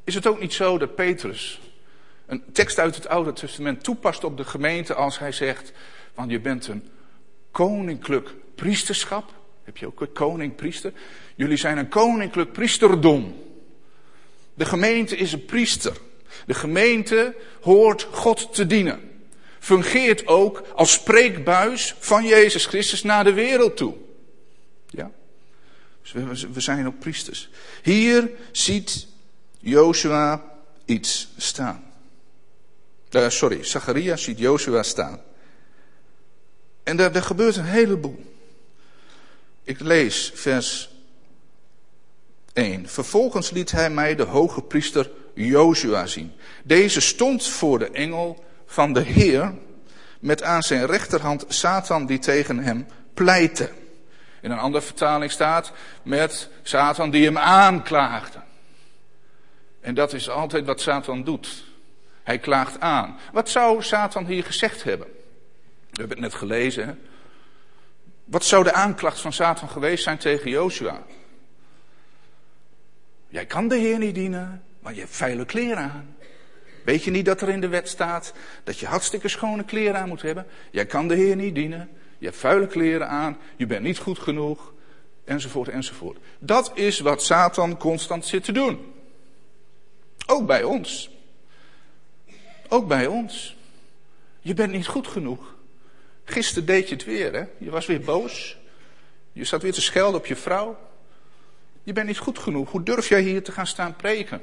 Is 0.03 0.15
het 0.15 0.27
ook 0.27 0.39
niet 0.39 0.53
zo 0.53 0.77
dat 0.77 0.96
Petrus 0.96 1.60
een 2.34 2.44
tekst 2.54 2.80
uit 2.80 2.96
het 2.96 3.08
Oude 3.08 3.34
Testament 3.34 3.84
toepast 3.84 4.24
op 4.24 4.38
de 4.38 4.44
gemeente 4.44 4.94
als 4.94 5.20
hij 5.20 5.32
zegt, 5.32 5.72
want 6.13 6.32
je 6.32 6.40
bent 6.40 6.68
een 6.68 6.90
koninklijk 7.52 8.36
priesterschap. 8.56 9.34
Heb 9.63 9.78
je 9.78 9.86
ook 9.86 10.08
koning, 10.13 10.56
priester? 10.56 10.94
Jullie 11.36 11.58
zijn 11.58 11.78
een 11.78 11.90
koninklijk 11.90 12.52
priesterdom. 12.52 13.36
De 14.54 14.66
gemeente 14.66 15.18
is 15.18 15.34
een 15.34 15.46
priester. 15.46 15.98
De 16.46 16.54
gemeente 16.54 17.36
hoort 17.62 18.08
God 18.12 18.54
te 18.54 18.68
dienen. 18.68 19.00
Fungeert 19.60 20.28
ook 20.28 20.63
als 20.75 20.92
spreekbuis 20.92 21.96
van 22.00 22.25
Jezus 22.25 22.66
Christus 22.66 23.04
naar 23.04 23.24
de 23.24 23.34
wereld 23.34 23.78
toe. 23.78 23.94
Ja? 24.90 25.12
Dus 26.02 26.48
we 26.54 26.60
zijn 26.60 26.88
ook 26.88 27.00
priesters. 27.00 27.50
Hier 27.84 28.30
ziet 28.52 29.08
Joshua 29.60 30.44
iets 30.86 31.28
staan. 31.38 31.93
Uh, 33.15 33.29
sorry, 33.29 33.63
Zacharias 33.63 34.24
ziet 34.24 34.39
Joshua 34.39 34.84
staan. 34.84 35.22
En 36.84 37.00
er 37.00 37.24
gebeurt 37.24 37.55
een 37.55 37.65
heleboel. 37.65 38.34
Ik 39.63 39.79
lees 39.79 40.32
vers 40.36 40.89
1. 42.53 42.89
Vervolgens 42.89 43.50
liet 43.50 43.72
hij 43.72 43.89
mij 43.89 44.15
de 44.15 44.24
hoge 44.24 44.62
priester 44.62 45.12
Joshua 45.34 46.05
zien. 46.05 46.32
Deze 46.63 47.01
stond 47.01 47.48
voor 47.48 47.79
de 47.79 47.89
engel 47.89 48.43
van 48.65 48.93
de 48.93 49.01
Heer 49.01 49.53
met 50.20 50.43
aan 50.43 50.62
zijn 50.62 50.86
rechterhand 50.86 51.46
Satan 51.48 52.05
die 52.05 52.20
tegen 52.20 52.60
hem 52.60 52.88
pleitte. 53.13 53.70
In 54.41 54.51
een 54.51 54.60
andere 54.60 54.84
vertaling 54.84 55.32
staat 55.32 55.72
met 56.03 56.50
Satan 56.63 57.10
die 57.10 57.25
hem 57.25 57.38
aanklaagde. 57.38 58.41
En 59.82 59.96
dat 59.96 60.13
is 60.13 60.29
altijd 60.29 60.65
wat 60.65 60.82
Satan 60.82 61.24
doet. 61.24 61.63
Hij 62.24 62.39
klaagt 62.39 62.80
aan. 62.80 63.18
Wat 63.32 63.50
zou 63.50 63.84
Satan 63.84 64.25
hier 64.25 64.44
gezegd 64.44 64.84
hebben? 64.84 65.08
We 65.89 66.00
hebben 66.00 66.18
het 66.18 66.25
net 66.25 66.34
gelezen. 66.34 67.00
Wat 68.24 68.46
zou 68.46 68.63
de 68.63 68.74
aanklacht 68.74 69.22
van 69.22 69.34
Satan 69.34 69.70
geweest 69.70 70.03
zijn 70.03 70.18
tegen 70.18 70.51
Joshua? 70.51 71.03
Jij 73.27 73.46
kan 73.46 73.68
de 73.68 73.75
Heer 73.75 73.98
niet 73.98 74.15
dienen, 74.15 74.63
maar 74.80 74.94
je 74.94 75.00
hebt 75.00 75.15
vuile 75.15 75.46
kleren 75.46 75.77
aan. 75.77 76.15
Weet 76.84 77.03
je 77.03 77.12
niet 77.12 77.25
dat 77.25 77.42
er 77.42 77.50
in 77.50 77.62
de 77.62 77.68
wet 77.68 77.89
staat 77.89 78.34
dat 78.63 78.80
je 78.80 78.86
hartstikke 78.86 79.27
schone 79.27 79.63
kleren 79.63 80.00
aan 80.00 80.08
moet 80.08 80.22
hebben? 80.22 80.46
Jij 80.72 80.86
kan 80.86 81.08
de 81.08 81.15
Heer 81.15 81.36
niet 81.36 81.56
dienen, 81.56 81.89
je 82.18 82.25
hebt 82.25 82.38
vuile 82.38 82.68
kleren 82.68 83.08
aan, 83.08 83.38
je 83.56 83.65
bent 83.65 83.84
niet 83.84 83.98
goed 83.98 84.20
genoeg, 84.20 84.74
enzovoort, 85.25 85.68
enzovoort. 85.68 86.18
Dat 86.39 86.72
is 86.75 87.00
wat 87.00 87.24
Satan 87.24 87.77
constant 87.77 88.25
zit 88.25 88.44
te 88.44 88.51
doen. 88.51 88.94
Ook 90.25 90.46
bij 90.46 90.63
ons. 90.63 91.12
Ook 92.74 92.88
bij 92.88 93.08
ons. 93.08 93.56
Je 94.39 94.53
bent 94.53 94.72
niet 94.72 94.88
goed 94.88 95.08
genoeg. 95.08 95.56
Gisteren 96.24 96.65
deed 96.65 96.89
je 96.89 96.96
het 96.96 97.03
weer, 97.03 97.34
hè? 97.34 97.46
Je 97.58 97.70
was 97.70 97.86
weer 97.86 98.01
boos. 98.01 98.58
Je 99.32 99.44
zat 99.44 99.62
weer 99.62 99.74
te 99.74 99.82
schelden 99.82 100.20
op 100.20 100.25
je 100.25 100.36
vrouw. 100.36 100.77
Je 101.84 101.94
bent 101.94 102.08
niet 102.08 102.18
goed 102.18 102.39
genoeg. 102.39 102.72
Hoe 102.72 102.84
durf 102.84 103.10
jij 103.10 103.22
hier 103.22 103.44
te 103.44 103.51
gaan 103.51 103.68
staan 103.68 103.96
preken? 103.96 104.42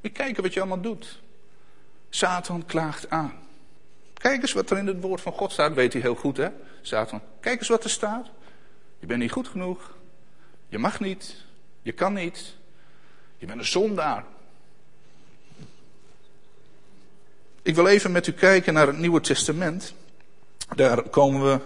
We 0.00 0.08
kijken 0.08 0.42
wat 0.42 0.52
je 0.52 0.60
allemaal 0.60 0.80
doet. 0.80 1.20
Satan 2.10 2.66
klaagt 2.66 3.10
aan. 3.10 3.34
Kijk 4.14 4.42
eens 4.42 4.52
wat 4.52 4.70
er 4.70 4.78
in 4.78 4.86
het 4.86 5.00
woord 5.00 5.20
van 5.20 5.32
God 5.32 5.52
staat. 5.52 5.74
Weet 5.74 5.92
hij 5.92 6.02
heel 6.02 6.14
goed, 6.14 6.36
hè? 6.36 6.48
Satan. 6.82 7.20
Kijk 7.40 7.58
eens 7.58 7.68
wat 7.68 7.84
er 7.84 7.90
staat. 7.90 8.26
Je 8.98 9.06
bent 9.06 9.20
niet 9.20 9.32
goed 9.32 9.48
genoeg. 9.48 9.96
Je 10.68 10.78
mag 10.78 11.00
niet. 11.00 11.44
Je 11.82 11.92
kan 11.92 12.12
niet. 12.12 12.56
Je 13.36 13.46
bent 13.46 13.58
een 13.58 13.66
zondaar. 13.66 14.24
Ik 17.70 17.76
wil 17.76 17.86
even 17.86 18.12
met 18.12 18.26
u 18.26 18.32
kijken 18.32 18.74
naar 18.74 18.86
het 18.86 18.98
Nieuwe 18.98 19.20
Testament. 19.20 19.94
Daar 20.76 21.02
komen 21.02 21.44
we 21.44 21.58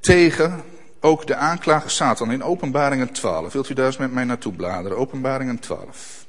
tegen 0.00 0.62
ook 1.00 1.26
de 1.26 1.34
aanklager 1.34 1.90
Satan 1.90 2.32
in 2.32 2.42
Openbaringen 2.42 3.12
12. 3.12 3.52
Wilt 3.52 3.68
u 3.68 3.74
daar 3.74 3.86
eens 3.86 3.96
met 3.96 4.12
mij 4.12 4.24
naartoe 4.24 4.52
bladeren? 4.52 4.98
Openbaringen 4.98 5.58
12. 5.58 6.25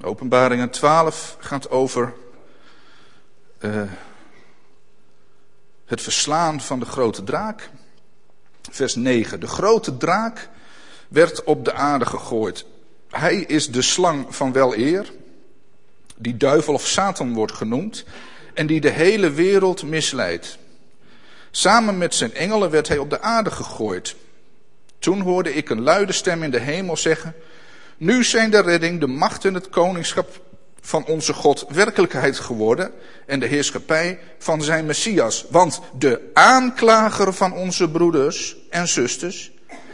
Openbaringen 0.00 0.70
12 0.70 1.36
gaat 1.38 1.70
over 1.70 2.14
uh, 3.60 3.82
het 5.84 6.00
verslaan 6.00 6.60
van 6.60 6.80
de 6.80 6.86
grote 6.86 7.24
draak. 7.24 7.70
Vers 8.70 8.94
9. 8.94 9.40
De 9.40 9.46
grote 9.46 9.96
draak 9.96 10.48
werd 11.08 11.44
op 11.44 11.64
de 11.64 11.72
aarde 11.72 12.06
gegooid. 12.06 12.64
Hij 13.10 13.36
is 13.36 13.70
de 13.70 13.82
slang 13.82 14.34
van 14.34 14.52
wel 14.52 14.76
eer, 14.76 15.12
die 16.16 16.36
duivel 16.36 16.74
of 16.74 16.86
Satan 16.86 17.34
wordt 17.34 17.52
genoemd, 17.52 18.04
en 18.54 18.66
die 18.66 18.80
de 18.80 18.90
hele 18.90 19.30
wereld 19.30 19.82
misleidt. 19.82 20.58
Samen 21.50 21.98
met 21.98 22.14
zijn 22.14 22.34
engelen 22.34 22.70
werd 22.70 22.88
hij 22.88 22.98
op 22.98 23.10
de 23.10 23.20
aarde 23.20 23.50
gegooid. 23.50 24.16
Toen 24.98 25.20
hoorde 25.20 25.54
ik 25.54 25.70
een 25.70 25.80
luide 25.80 26.12
stem 26.12 26.42
in 26.42 26.50
de 26.50 26.60
hemel 26.60 26.96
zeggen: 26.96 27.34
Nu 27.98 28.24
zijn 28.24 28.50
de 28.50 28.60
redding, 28.60 29.00
de 29.00 29.06
macht 29.06 29.44
en 29.44 29.54
het 29.54 29.68
koningschap 29.68 30.40
van 30.80 31.06
onze 31.06 31.32
God 31.32 31.66
werkelijkheid 31.68 32.38
geworden 32.38 32.92
en 33.26 33.40
de 33.40 33.46
heerschappij 33.46 34.18
van 34.38 34.62
zijn 34.62 34.86
Messias. 34.86 35.44
Want 35.50 35.80
de 35.98 36.30
aanklager 36.34 37.32
van 37.32 37.52
onze 37.52 37.90
broeders 37.90 38.56
en 38.70 38.88
zusters, 38.88 39.50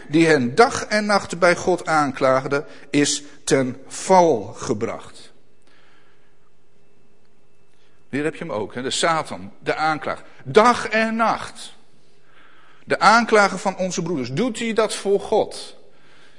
die 0.09 0.27
hen 0.27 0.55
dag 0.55 0.85
en 0.85 1.07
nacht 1.07 1.39
bij 1.39 1.57
God 1.57 1.87
aanklaagde, 1.87 2.65
is 2.91 3.23
ten 3.45 3.77
val 3.87 4.43
gebracht. 4.57 5.33
Hier 8.09 8.25
heb 8.25 8.35
je 8.35 8.45
hem 8.45 8.53
ook, 8.53 8.75
hè? 8.75 8.83
de 8.83 8.91
Satan, 8.91 9.53
de 9.59 9.75
aanklager. 9.75 10.25
Dag 10.45 10.89
en 10.89 11.17
nacht. 11.17 11.75
De 12.85 12.99
aanklager 12.99 13.59
van 13.59 13.77
onze 13.77 14.03
broeders. 14.03 14.33
Doet 14.33 14.59
hij 14.59 14.73
dat 14.73 14.95
voor 14.95 15.21
God? 15.21 15.77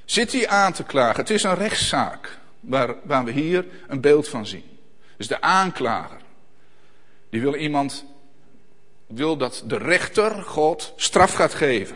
Zit 0.06 0.32
hij 0.32 0.48
aan 0.48 0.74
te 0.74 0.84
klagen? 0.84 1.20
Het 1.20 1.30
is 1.30 1.44
een 1.44 1.56
rechtszaak 1.56 2.38
waar, 2.60 2.96
waar 3.04 3.24
we 3.24 3.32
hier 3.32 3.66
een 3.88 4.02
beeld 4.02 4.28
van 4.28 4.46
zien. 4.46 4.64
Dus 5.18 5.28
de 5.28 5.42
aanklager. 5.42 6.22
Die 7.30 7.42
wil 7.42 7.56
iemand, 7.56 8.06
wil 9.08 9.38
dat 9.38 9.64
de 9.66 9.78
rechter, 9.78 10.32
God, 10.32 10.94
straf 10.96 11.34
gaat 11.34 11.54
geven. 11.54 11.96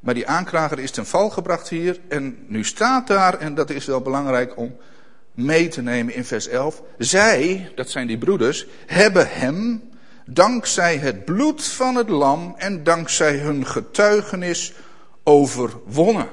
Maar 0.00 0.14
die 0.14 0.26
aanklager 0.26 0.78
is 0.78 0.90
ten 0.90 1.06
val 1.06 1.30
gebracht 1.30 1.68
hier. 1.68 2.00
En 2.08 2.44
nu 2.48 2.64
staat 2.64 3.06
daar, 3.06 3.38
en 3.38 3.54
dat 3.54 3.70
is 3.70 3.84
wel 3.84 4.00
belangrijk 4.00 4.56
om 4.56 4.76
mee 5.34 5.68
te 5.68 5.82
nemen 5.82 6.14
in 6.14 6.24
vers 6.24 6.48
11. 6.48 6.82
Zij, 6.98 7.72
dat 7.74 7.90
zijn 7.90 8.06
die 8.06 8.18
broeders, 8.18 8.66
hebben 8.86 9.28
hem, 9.30 9.90
dankzij 10.26 10.96
het 10.96 11.24
bloed 11.24 11.64
van 11.64 11.94
het 11.94 12.08
lam 12.08 12.54
en 12.58 12.84
dankzij 12.84 13.36
hun 13.36 13.66
getuigenis, 13.66 14.72
overwonnen. 15.22 16.28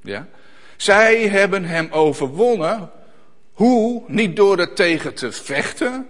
Ja? 0.00 0.28
Zij 0.76 1.28
hebben 1.28 1.64
hem 1.64 1.90
overwonnen. 1.90 2.90
Hoe? 3.52 4.02
Niet 4.06 4.36
door 4.36 4.58
er 4.58 4.74
tegen 4.74 5.14
te 5.14 5.32
vechten. 5.32 6.06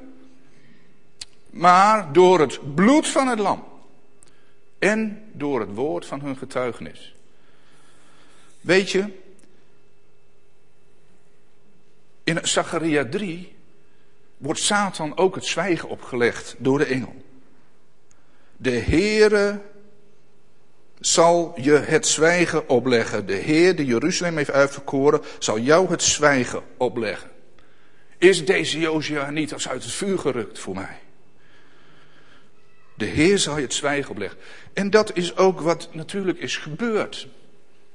maar 1.51 2.13
door 2.13 2.41
het 2.41 2.75
bloed 2.75 3.09
van 3.09 3.27
het 3.27 3.39
lam. 3.39 3.65
En 4.79 5.25
door 5.33 5.61
het 5.61 5.75
woord 5.75 6.07
van 6.07 6.21
hun 6.21 6.37
getuigenis. 6.37 7.15
Weet 8.61 8.91
je, 8.91 9.05
in 12.25 12.39
Zacharia 12.43 13.09
3 13.09 13.55
wordt 14.43 14.61
Satan 14.61 15.17
ook 15.17 15.35
het 15.35 15.45
zwijgen 15.45 15.89
opgelegd 15.89 16.55
door 16.59 16.79
de 16.79 16.85
engel. 16.85 17.15
De 18.57 18.71
Heere 18.71 19.61
zal 21.01 21.55
je 21.57 21.73
het 21.73 22.07
zwijgen 22.07 22.69
opleggen. 22.69 23.27
De 23.27 23.35
Heer 23.35 23.77
die 23.77 23.87
Jeruzalem 23.87 24.37
heeft 24.37 24.51
uitverkoren, 24.51 25.21
zal 25.39 25.59
jou 25.59 25.91
het 25.91 26.03
zwijgen 26.03 26.63
opleggen. 26.77 27.31
Is 28.19 28.45
deze 28.45 28.79
Josia 28.79 29.31
niet 29.31 29.53
als 29.53 29.69
uit 29.69 29.83
het 29.83 29.93
vuur 29.93 30.19
gerukt 30.19 30.59
voor 30.59 30.75
mij? 30.75 30.99
De 32.95 33.05
Heer 33.05 33.39
zal 33.39 33.57
je 33.57 33.63
het 33.63 33.75
zwijgen 33.75 34.11
opleggen. 34.11 34.39
En 34.73 34.91
dat 34.91 35.17
is 35.17 35.37
ook 35.37 35.61
wat 35.61 35.89
natuurlijk 35.93 36.39
is 36.39 36.57
gebeurd. 36.57 37.29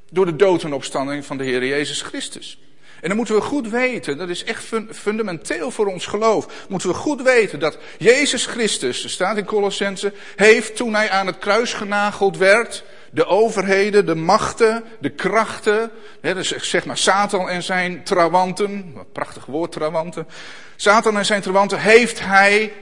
Door 0.09 0.25
de 0.25 0.35
dood 0.35 0.63
en 0.63 0.73
opstanding 0.73 1.25
van 1.25 1.37
de 1.37 1.43
Heer 1.43 1.65
Jezus 1.65 2.01
Christus. 2.01 2.59
En 3.07 3.15
dan 3.15 3.25
moeten 3.25 3.43
we 3.43 3.49
goed 3.49 3.69
weten, 3.69 4.17
dat 4.17 4.29
is 4.29 4.43
echt 4.43 4.65
fundamenteel 4.91 5.71
voor 5.71 5.85
ons 5.85 6.05
geloof, 6.05 6.65
moeten 6.69 6.89
we 6.89 6.95
goed 6.95 7.21
weten 7.21 7.59
dat 7.59 7.77
Jezus 7.97 8.45
Christus, 8.45 9.03
er 9.03 9.09
staat 9.09 9.37
in 9.37 9.45
Colossense, 9.45 10.13
heeft 10.35 10.75
toen 10.75 10.93
hij 10.93 11.09
aan 11.09 11.27
het 11.27 11.37
kruis 11.37 11.73
genageld 11.73 12.37
werd, 12.37 12.83
de 13.11 13.25
overheden, 13.25 14.05
de 14.05 14.15
machten, 14.15 14.83
de 14.99 15.09
krachten, 15.09 15.91
hè, 16.21 16.33
dus 16.33 16.55
zeg 16.55 16.85
maar 16.85 16.97
Satan 16.97 17.49
en 17.49 17.63
zijn 17.63 18.03
trawanten, 18.03 18.95
prachtig 19.11 19.45
woord 19.45 19.71
trawanten, 19.71 20.27
Satan 20.75 21.17
en 21.17 21.25
zijn 21.25 21.41
trawanten 21.41 21.79
heeft 21.79 22.19
hij 22.19 22.73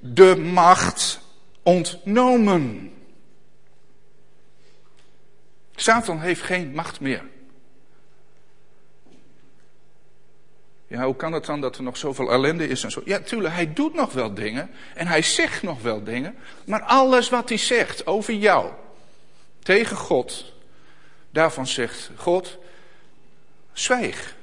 de 0.00 0.36
macht 0.36 1.20
ontnomen. 1.62 2.92
Satan 5.74 6.20
heeft 6.20 6.42
geen 6.42 6.72
macht 6.74 7.00
meer. 7.00 7.22
Ja, 10.88 11.04
hoe 11.04 11.16
kan 11.16 11.32
het 11.32 11.44
dan 11.44 11.60
dat 11.60 11.76
er 11.76 11.82
nog 11.82 11.96
zoveel 11.96 12.30
ellende 12.30 12.68
is 12.68 12.84
en 12.84 12.90
zo? 12.90 13.02
Ja, 13.04 13.20
tuurlijk, 13.20 13.54
hij 13.54 13.72
doet 13.72 13.94
nog 13.94 14.12
wel 14.12 14.34
dingen 14.34 14.70
en 14.94 15.06
hij 15.06 15.22
zegt 15.22 15.62
nog 15.62 15.82
wel 15.82 16.04
dingen, 16.04 16.34
maar 16.64 16.82
alles 16.82 17.28
wat 17.28 17.48
hij 17.48 17.58
zegt 17.58 18.06
over 18.06 18.34
jou, 18.34 18.70
tegen 19.62 19.96
God, 19.96 20.52
daarvan 21.30 21.66
zegt 21.66 22.10
God, 22.16 22.58
zwijg. 23.72 24.36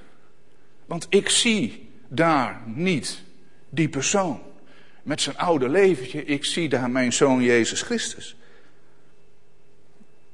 Want 0.85 1.05
ik 1.09 1.29
zie 1.29 1.89
daar 2.07 2.61
niet 2.65 3.21
die 3.69 3.89
persoon 3.89 4.41
met 5.03 5.21
zijn 5.21 5.37
oude 5.37 5.69
leventje, 5.69 6.25
ik 6.25 6.45
zie 6.45 6.69
daar 6.69 6.89
mijn 6.89 7.13
zoon 7.13 7.43
Jezus 7.43 7.81
Christus. 7.81 8.35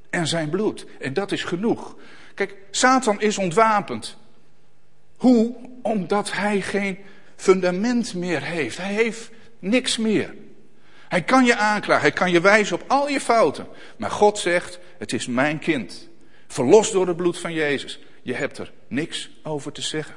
En 0.10 0.28
zijn 0.28 0.50
bloed. 0.50 0.86
En 1.00 1.14
dat 1.14 1.32
is 1.32 1.44
genoeg. 1.44 1.96
Kijk, 2.34 2.56
Satan 2.72 3.22
is 3.22 3.38
ontwapend. 3.38 4.18
Hoe? 5.22 5.56
Omdat 5.82 6.32
hij 6.32 6.62
geen 6.62 6.98
fundament 7.36 8.14
meer 8.14 8.44
heeft. 8.44 8.78
Hij 8.78 8.94
heeft 8.94 9.32
niks 9.60 9.98
meer. 9.98 10.36
Hij 11.08 11.24
kan 11.24 11.46
je 11.46 11.56
aanklagen, 11.56 12.02
hij 12.02 12.12
kan 12.12 12.32
je 12.32 12.42
wijzen 12.42 12.82
op 12.82 12.84
al 12.88 13.10
je 13.10 13.20
fouten. 13.20 13.68
Maar 13.98 14.12
God 14.12 14.38
zegt, 14.38 14.80
het 14.98 15.14
is 15.14 15.28
mijn 15.28 15.60
kind. 15.60 16.10
Verlost 16.48 16.92
door 16.92 17.08
het 17.08 17.16
bloed 17.16 17.40
van 17.40 17.54
Jezus. 17.54 18.00
Je 18.22 18.34
hebt 18.34 18.58
er 18.58 18.72
niks 18.88 19.30
over 19.44 19.72
te 19.72 19.82
zeggen. 19.82 20.16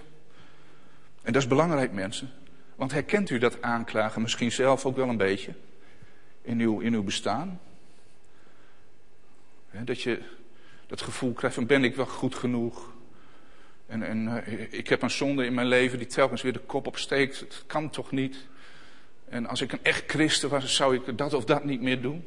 En 1.23 1.32
dat 1.32 1.42
is 1.42 1.49
belangrijk 1.49 1.92
mensen. 1.92 2.30
Want 2.75 2.92
herkent 2.92 3.30
u 3.30 3.38
dat 3.38 3.62
aanklagen 3.62 4.23
misschien 4.23 4.52
zelf 4.52 4.87
ook 4.87 4.96
wel 4.96 5.08
een 5.08 5.16
beetje? 5.16 5.54
In 6.42 6.61
uw, 6.61 6.80
in 6.80 6.94
uw 6.94 7.02
bestaan? 7.02 7.61
Dat 9.70 10.02
je 10.02 10.20
dat 10.87 11.02
gevoel 11.02 11.32
krijgt 11.32 11.56
van 11.56 11.66
ben 11.66 11.84
ik 11.84 11.96
wel 11.96 12.06
goed 12.06 12.34
genoeg? 12.34 12.92
En, 13.87 14.03
en 14.03 14.44
eh, 14.44 14.66
ik 14.70 14.88
heb 14.88 15.03
een 15.03 15.11
zonde 15.11 15.47
in 15.47 15.55
mijn 15.55 15.66
leven 15.66 15.99
die 15.99 16.07
telkens 16.07 16.42
weer 16.42 16.53
de 16.53 16.59
kop 16.59 16.87
opsteekt. 16.87 17.40
Het 17.40 17.62
kan 17.66 17.90
toch 17.90 18.11
niet? 18.11 18.37
En 19.29 19.47
als 19.47 19.61
ik 19.61 19.73
een 19.73 19.83
echt 19.83 20.03
christen 20.07 20.49
was, 20.49 20.75
zou 20.75 20.94
ik 20.94 21.18
dat 21.18 21.35
of 21.35 21.44
dat 21.44 21.64
niet 21.64 21.81
meer 21.81 22.01
doen? 22.01 22.25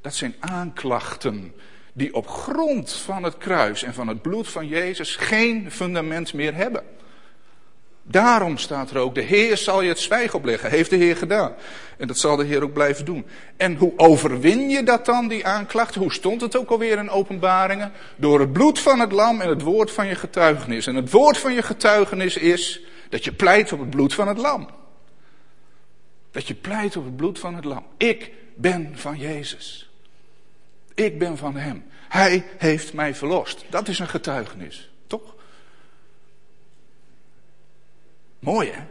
Dat 0.00 0.14
zijn 0.14 0.34
aanklachten 0.38 1.54
die 1.92 2.14
op 2.14 2.28
grond 2.28 2.92
van 2.92 3.22
het 3.22 3.36
kruis 3.36 3.82
en 3.82 3.94
van 3.94 4.08
het 4.08 4.22
bloed 4.22 4.48
van 4.48 4.68
Jezus 4.68 5.16
geen 5.16 5.70
fundament 5.70 6.32
meer 6.32 6.54
hebben. 6.54 6.82
Daarom 8.06 8.58
staat 8.58 8.90
er 8.90 8.98
ook, 8.98 9.14
de 9.14 9.20
Heer 9.20 9.56
zal 9.56 9.82
je 9.82 9.88
het 9.88 9.98
zwijgen 9.98 10.38
opleggen. 10.38 10.70
Heeft 10.70 10.90
de 10.90 10.96
Heer 10.96 11.16
gedaan. 11.16 11.54
En 11.96 12.06
dat 12.06 12.18
zal 12.18 12.36
de 12.36 12.44
Heer 12.44 12.62
ook 12.62 12.72
blijven 12.72 13.04
doen. 13.04 13.26
En 13.56 13.76
hoe 13.76 13.92
overwin 13.96 14.70
je 14.70 14.82
dat 14.82 15.04
dan, 15.04 15.28
die 15.28 15.46
aanklacht? 15.46 15.94
Hoe 15.94 16.12
stond 16.12 16.40
het 16.40 16.56
ook 16.56 16.70
alweer 16.70 16.98
in 16.98 17.10
openbaringen? 17.10 17.92
Door 18.16 18.40
het 18.40 18.52
bloed 18.52 18.78
van 18.78 19.00
het 19.00 19.12
lam 19.12 19.40
en 19.40 19.48
het 19.48 19.62
woord 19.62 19.90
van 19.90 20.06
je 20.06 20.14
getuigenis. 20.14 20.86
En 20.86 20.94
het 20.94 21.10
woord 21.10 21.38
van 21.38 21.54
je 21.54 21.62
getuigenis 21.62 22.36
is 22.36 22.80
dat 23.08 23.24
je 23.24 23.32
pleit 23.32 23.72
op 23.72 23.80
het 23.80 23.90
bloed 23.90 24.14
van 24.14 24.28
het 24.28 24.38
lam. 24.38 24.68
Dat 26.30 26.48
je 26.48 26.54
pleit 26.54 26.96
op 26.96 27.04
het 27.04 27.16
bloed 27.16 27.38
van 27.38 27.54
het 27.54 27.64
lam. 27.64 27.86
Ik 27.96 28.32
ben 28.54 28.92
van 28.94 29.18
Jezus. 29.18 29.90
Ik 30.94 31.18
ben 31.18 31.36
van 31.36 31.56
Hem. 31.56 31.84
Hij 32.08 32.44
heeft 32.58 32.92
mij 32.92 33.14
verlost. 33.14 33.64
Dat 33.70 33.88
is 33.88 33.98
een 33.98 34.08
getuigenis, 34.08 34.90
toch? 35.06 35.34
Mooi 38.44 38.70
hè? 38.70 38.82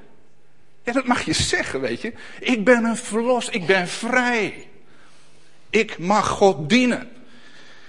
Ja, 0.84 0.92
dat 0.92 1.06
mag 1.06 1.22
je 1.22 1.34
zeggen, 1.34 1.82
weet 1.82 2.02
je. 2.02 2.13
Ik 2.39 2.66
ben 2.66 2.84
een 2.84 2.98
verlost, 2.98 3.54
ik 3.54 3.66
ben 3.66 3.88
vrij. 3.88 4.68
Ik 5.70 5.98
mag 5.98 6.28
God 6.28 6.70
dienen. 6.70 7.10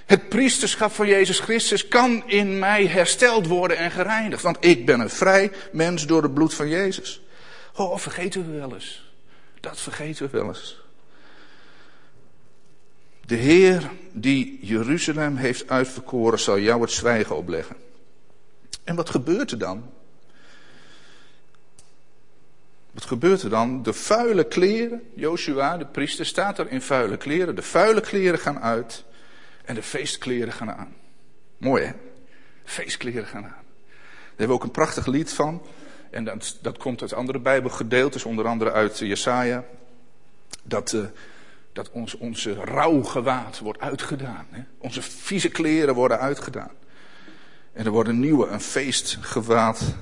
Het 0.07 0.29
priesterschap 0.29 0.92
van 0.92 1.07
Jezus 1.07 1.38
Christus 1.38 1.88
kan 1.88 2.29
in 2.29 2.59
mij 2.59 2.87
hersteld 2.87 3.46
worden 3.46 3.77
en 3.77 3.90
gereinigd. 3.90 4.42
Want 4.42 4.57
ik 4.61 4.87
ben 4.87 5.00
een 5.00 5.11
vrij 5.11 5.53
mens 5.72 6.07
door 6.07 6.22
het 6.22 6.35
bloed 6.35 6.55
van 6.55 6.68
Jezus. 6.68 7.22
Oh, 7.74 7.98
vergeten 7.98 8.50
we 8.50 8.59
wel 8.59 8.74
eens. 8.74 9.12
Dat 9.61 9.81
vergeten 9.81 10.31
we 10.31 10.38
wel 10.38 10.48
eens. 10.48 10.83
De 13.27 13.35
Heer 13.37 13.90
die 14.12 14.59
Jeruzalem 14.62 15.37
heeft 15.37 15.68
uitverkoren 15.68 16.38
zal 16.38 16.59
jou 16.59 16.81
het 16.81 16.90
zwijgen 16.90 17.37
opleggen. 17.37 17.77
En 18.85 18.96
wat 18.96 19.11
gebeurt 19.11 19.50
er 19.50 19.59
dan? 19.59 19.90
Wat 22.94 23.04
gebeurt 23.04 23.42
er 23.42 23.50
dan? 23.50 23.83
De 23.83 23.92
vuile 23.92 24.44
kleren, 24.44 25.02
Joshua, 25.14 25.76
de 25.76 25.87
priester, 25.87 26.26
staat 26.26 26.59
er 26.59 26.70
in 26.70 26.83
vuile 26.83 27.16
kleren. 27.16 27.54
De 27.54 27.62
vuile 27.62 28.00
kleren 28.00 28.38
gaan 28.38 28.61
uit 28.61 29.04
en 29.64 29.74
de 29.74 29.83
feestkleren 29.83 30.52
gaan 30.52 30.72
aan. 30.72 30.94
Mooi 31.57 31.85
hè? 31.85 31.92
Feestkleren 32.64 33.26
gaan 33.26 33.44
aan. 33.44 33.50
Daar 33.50 34.28
hebben 34.28 34.46
we 34.46 34.52
ook 34.52 34.62
een 34.62 34.70
prachtig 34.70 35.07
lied 35.07 35.33
van. 35.33 35.62
En 36.11 36.24
dat, 36.24 36.59
dat 36.62 36.78
komt 36.78 37.02
uit 37.02 37.12
andere 37.12 37.38
Bijbelgedeeltes, 37.38 38.24
onder 38.24 38.46
andere 38.46 38.72
uit 38.72 38.98
Jesaja. 38.98 39.64
Dat, 40.62 40.92
uh, 40.92 41.04
dat 41.72 41.90
ons, 41.90 42.14
onze 42.14 42.54
rouwgewaad 42.54 43.59
wordt 43.59 43.80
uitgedaan. 43.80 44.46
Hè? 44.50 44.62
Onze 44.78 45.02
vieze 45.02 45.48
kleren 45.48 45.94
worden 45.94 46.18
uitgedaan. 46.18 46.72
En 47.72 47.85
er 47.85 47.90
wordt 47.90 48.09
een 48.09 48.20
nieuwe, 48.20 48.46
een 48.46 48.61
feestgewaad 48.61 49.94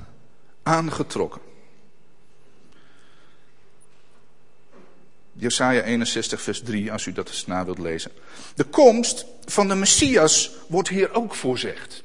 aangetrokken. 0.63 1.41
Jesaja 5.43 5.81
61, 5.81 6.41
vers 6.41 6.61
3, 6.61 6.91
als 6.91 7.05
u 7.05 7.11
dat 7.11 7.27
eens 7.27 7.45
na 7.45 7.65
wilt 7.65 7.79
lezen. 7.79 8.11
De 8.55 8.63
komst 8.63 9.25
van 9.45 9.67
de 9.67 9.75
Messias 9.75 10.51
wordt 10.67 10.89
hier 10.89 11.13
ook 11.13 11.35
voorzegd. 11.35 12.03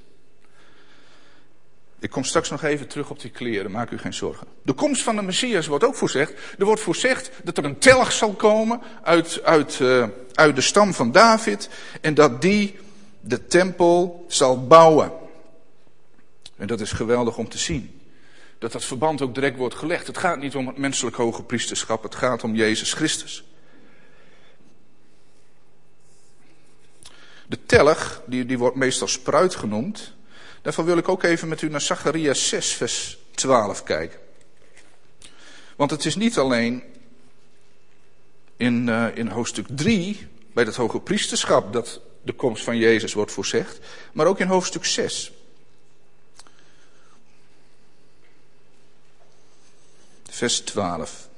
Ik 1.99 2.11
kom 2.11 2.25
straks 2.25 2.51
nog 2.51 2.63
even 2.63 2.87
terug 2.89 3.11
op 3.11 3.21
die 3.21 3.31
kleren, 3.31 3.71
maak 3.71 3.91
u 3.91 3.99
geen 3.99 4.15
zorgen. 4.15 4.47
De 4.63 4.73
komst 4.73 5.03
van 5.03 5.17
de 5.17 5.23
Messias 5.23 5.67
wordt 5.67 5.85
ook 5.85 5.95
voorzegd. 5.95 6.33
Er 6.59 6.65
wordt 6.65 6.81
voorzegd 6.81 7.31
dat 7.45 7.59
er 7.59 7.65
een 7.65 7.79
telg 7.79 8.13
zal 8.13 8.33
komen 8.33 8.81
uit, 9.03 9.43
uit, 9.43 9.79
uh, 9.79 10.07
uit 10.35 10.55
de 10.55 10.61
stam 10.61 10.95
van 10.95 11.13
David. 11.13 11.69
En 12.01 12.15
dat 12.15 12.43
die 12.43 12.79
de 13.21 13.47
tempel 13.47 14.25
zal 14.29 14.67
bouwen. 14.67 15.13
En 16.57 16.67
dat 16.67 16.81
is 16.81 16.93
geweldig 16.93 17.37
om 17.37 17.49
te 17.49 17.59
zien 17.59 17.98
dat 18.59 18.73
dat 18.73 18.85
verband 18.85 19.23
ook 19.23 19.35
direct 19.35 19.57
wordt 19.57 19.75
gelegd. 19.75 20.07
Het 20.07 20.19
gaat 20.19 20.39
niet 20.39 20.55
om 20.55 20.67
het 20.67 20.77
menselijk 20.77 21.17
hoge 21.17 21.43
priesterschap, 21.43 22.03
het 22.03 22.15
gaat 22.15 22.45
om 22.45 22.55
Jezus 22.55 22.93
Christus. 22.93 23.45
De 27.47 27.65
telg, 27.67 28.23
die, 28.27 28.47
die 28.47 28.59
wordt 28.59 28.77
meestal 28.77 29.09
spruit 29.09 29.55
genoemd. 29.55 30.15
Daarvan 30.63 30.85
wil 30.85 30.99
ik 30.99 31.09
ook 31.09 31.23
even 31.23 31.49
met 31.49 31.63
u 31.63 31.69
naar 31.69 31.81
Zachariah 31.81 32.35
6, 32.35 32.73
vers 32.73 33.19
12 33.31 33.83
kijken. 33.83 34.19
Want 35.77 35.91
het 35.91 36.05
is 36.05 36.17
niet 36.17 36.39
alleen 36.39 36.83
in, 38.57 38.87
uh, 38.87 39.07
in 39.15 39.29
hoofdstuk 39.29 39.67
3, 39.71 40.29
bij 40.53 40.65
het 40.65 40.77
hoge 40.77 41.01
priesterschap, 41.01 41.73
dat 41.73 42.01
de 42.23 42.33
komst 42.33 42.65
van 42.65 42.77
Jezus 42.77 43.13
wordt 43.13 43.33
voorzegd, 43.33 43.79
maar 44.13 44.27
ook 44.27 44.39
in 44.39 44.47
hoofdstuk 44.47 44.85
6. 44.85 45.33
Vers 50.39 50.61
12. 50.61 51.29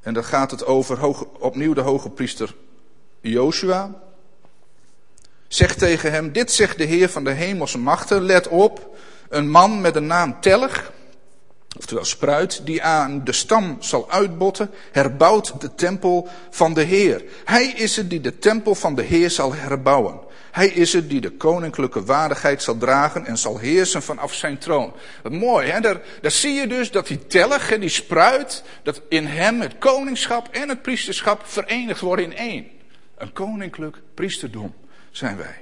En 0.00 0.14
dan 0.14 0.24
gaat 0.24 0.50
het 0.50 0.66
over 0.66 1.16
opnieuw 1.38 1.74
de 1.74 1.80
hoge 1.80 2.10
priester 2.10 2.54
Joshua. 3.20 4.02
Zegt 5.48 5.78
tegen 5.78 6.12
hem, 6.12 6.32
dit 6.32 6.52
zegt 6.52 6.78
de 6.78 6.84
Heer 6.84 7.08
van 7.08 7.24
de 7.24 7.30
hemelse 7.30 7.78
machten, 7.78 8.22
let 8.22 8.48
op, 8.48 8.96
een 9.28 9.50
man 9.50 9.80
met 9.80 9.94
de 9.94 10.00
naam 10.00 10.40
Tellig, 10.40 10.92
oftewel 11.76 12.04
spruit, 12.04 12.66
die 12.66 12.82
aan 12.82 13.24
de 13.24 13.32
stam 13.32 13.76
zal 13.80 14.10
uitbotten, 14.10 14.70
herbouwt 14.92 15.60
de 15.60 15.74
tempel 15.74 16.28
van 16.50 16.74
de 16.74 16.82
Heer. 16.82 17.24
Hij 17.44 17.66
is 17.66 17.96
het 17.96 18.10
die 18.10 18.20
de 18.20 18.38
tempel 18.38 18.74
van 18.74 18.94
de 18.94 19.02
Heer 19.02 19.30
zal 19.30 19.54
herbouwen. 19.54 20.20
Hij 20.54 20.68
is 20.68 20.92
het 20.92 21.10
die 21.10 21.20
de 21.20 21.30
koninklijke 21.30 22.04
waardigheid 22.04 22.62
zal 22.62 22.78
dragen 22.78 23.26
en 23.26 23.38
zal 23.38 23.58
heersen 23.58 24.02
vanaf 24.02 24.34
zijn 24.34 24.58
troon. 24.58 24.92
Wat 25.22 25.32
mooi, 25.32 25.70
hè? 25.70 25.80
Daar, 25.80 26.00
daar 26.20 26.30
zie 26.30 26.52
je 26.52 26.66
dus 26.66 26.90
dat 26.90 27.06
die 27.06 27.26
tellig, 27.26 27.78
die 27.78 27.88
spruit, 27.88 28.62
dat 28.82 29.00
in 29.08 29.26
hem 29.26 29.60
het 29.60 29.78
koningschap 29.78 30.48
en 30.50 30.68
het 30.68 30.82
priesterschap 30.82 31.42
verenigd 31.44 32.00
worden 32.00 32.24
in 32.24 32.36
één. 32.36 32.66
Een 33.16 33.32
koninklijk 33.32 33.96
priesterdom 34.14 34.74
zijn 35.10 35.36
wij. 35.36 35.60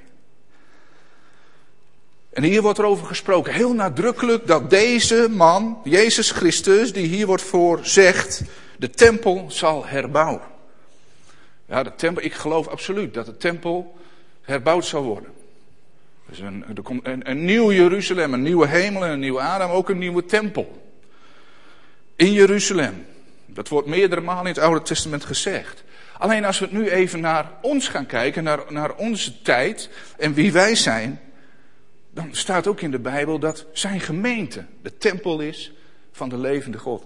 En 2.33 2.43
hier 2.43 2.61
wordt 2.61 2.79
er 2.79 2.85
over 2.85 3.05
gesproken, 3.05 3.53
heel 3.53 3.73
nadrukkelijk, 3.73 4.47
dat 4.47 4.69
deze 4.69 5.27
man, 5.29 5.81
Jezus 5.83 6.31
Christus, 6.31 6.93
die 6.93 7.07
hier 7.07 7.25
wordt 7.25 7.43
voor 7.43 7.79
zegt, 7.81 8.41
de 8.77 8.89
tempel 8.89 9.45
zal 9.47 9.85
herbouwen. 9.85 10.41
Ja, 11.65 11.83
de 11.83 11.95
tempel, 11.95 12.23
ik 12.23 12.33
geloof 12.33 12.67
absoluut 12.67 13.13
dat 13.13 13.25
de 13.25 13.37
tempel 13.37 14.01
herbouwd 14.43 14.85
zal 14.85 15.03
worden. 15.03 15.31
Dus 16.25 16.39
een, 16.39 16.65
er 16.75 16.81
komt 16.81 17.07
een, 17.07 17.29
een 17.29 17.45
nieuw 17.45 17.71
Jeruzalem, 17.71 18.33
een 18.33 18.41
nieuwe 18.41 18.67
hemel 18.67 19.05
en 19.05 19.11
een 19.11 19.19
nieuwe 19.19 19.41
Adam, 19.41 19.71
ook 19.71 19.89
een 19.89 19.97
nieuwe 19.97 20.25
tempel. 20.25 20.91
In 22.15 22.31
Jeruzalem. 22.31 23.05
Dat 23.45 23.67
wordt 23.67 23.87
meerdere 23.87 24.21
malen 24.21 24.45
in 24.45 24.53
het 24.53 24.63
Oude 24.63 24.81
Testament 24.81 25.25
gezegd. 25.25 25.83
Alleen 26.17 26.45
als 26.45 26.59
we 26.59 26.67
nu 26.71 26.89
even 26.89 27.19
naar 27.19 27.51
ons 27.61 27.87
gaan 27.87 28.05
kijken, 28.05 28.43
naar, 28.43 28.59
naar 28.69 28.95
onze 28.95 29.41
tijd 29.41 29.89
en 30.17 30.33
wie 30.33 30.51
wij 30.51 30.75
zijn, 30.75 31.21
dan 32.13 32.27
staat 32.31 32.67
ook 32.67 32.81
in 32.81 32.91
de 32.91 32.99
Bijbel 32.99 33.39
dat 33.39 33.65
zijn 33.73 33.99
gemeente 33.99 34.65
de 34.81 34.97
tempel 34.97 35.39
is 35.39 35.71
van 36.11 36.29
de 36.29 36.37
levende 36.37 36.77
God. 36.77 37.03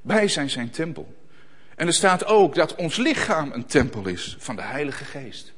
Wij 0.00 0.28
zijn 0.28 0.50
zijn 0.50 0.70
tempel. 0.70 1.14
En 1.76 1.86
er 1.86 1.92
staat 1.92 2.24
ook 2.24 2.54
dat 2.54 2.74
ons 2.74 2.96
lichaam 2.96 3.52
een 3.52 3.66
tempel 3.66 4.06
is 4.06 4.36
van 4.38 4.56
de 4.56 4.62
Heilige 4.62 5.04
Geest. 5.04 5.52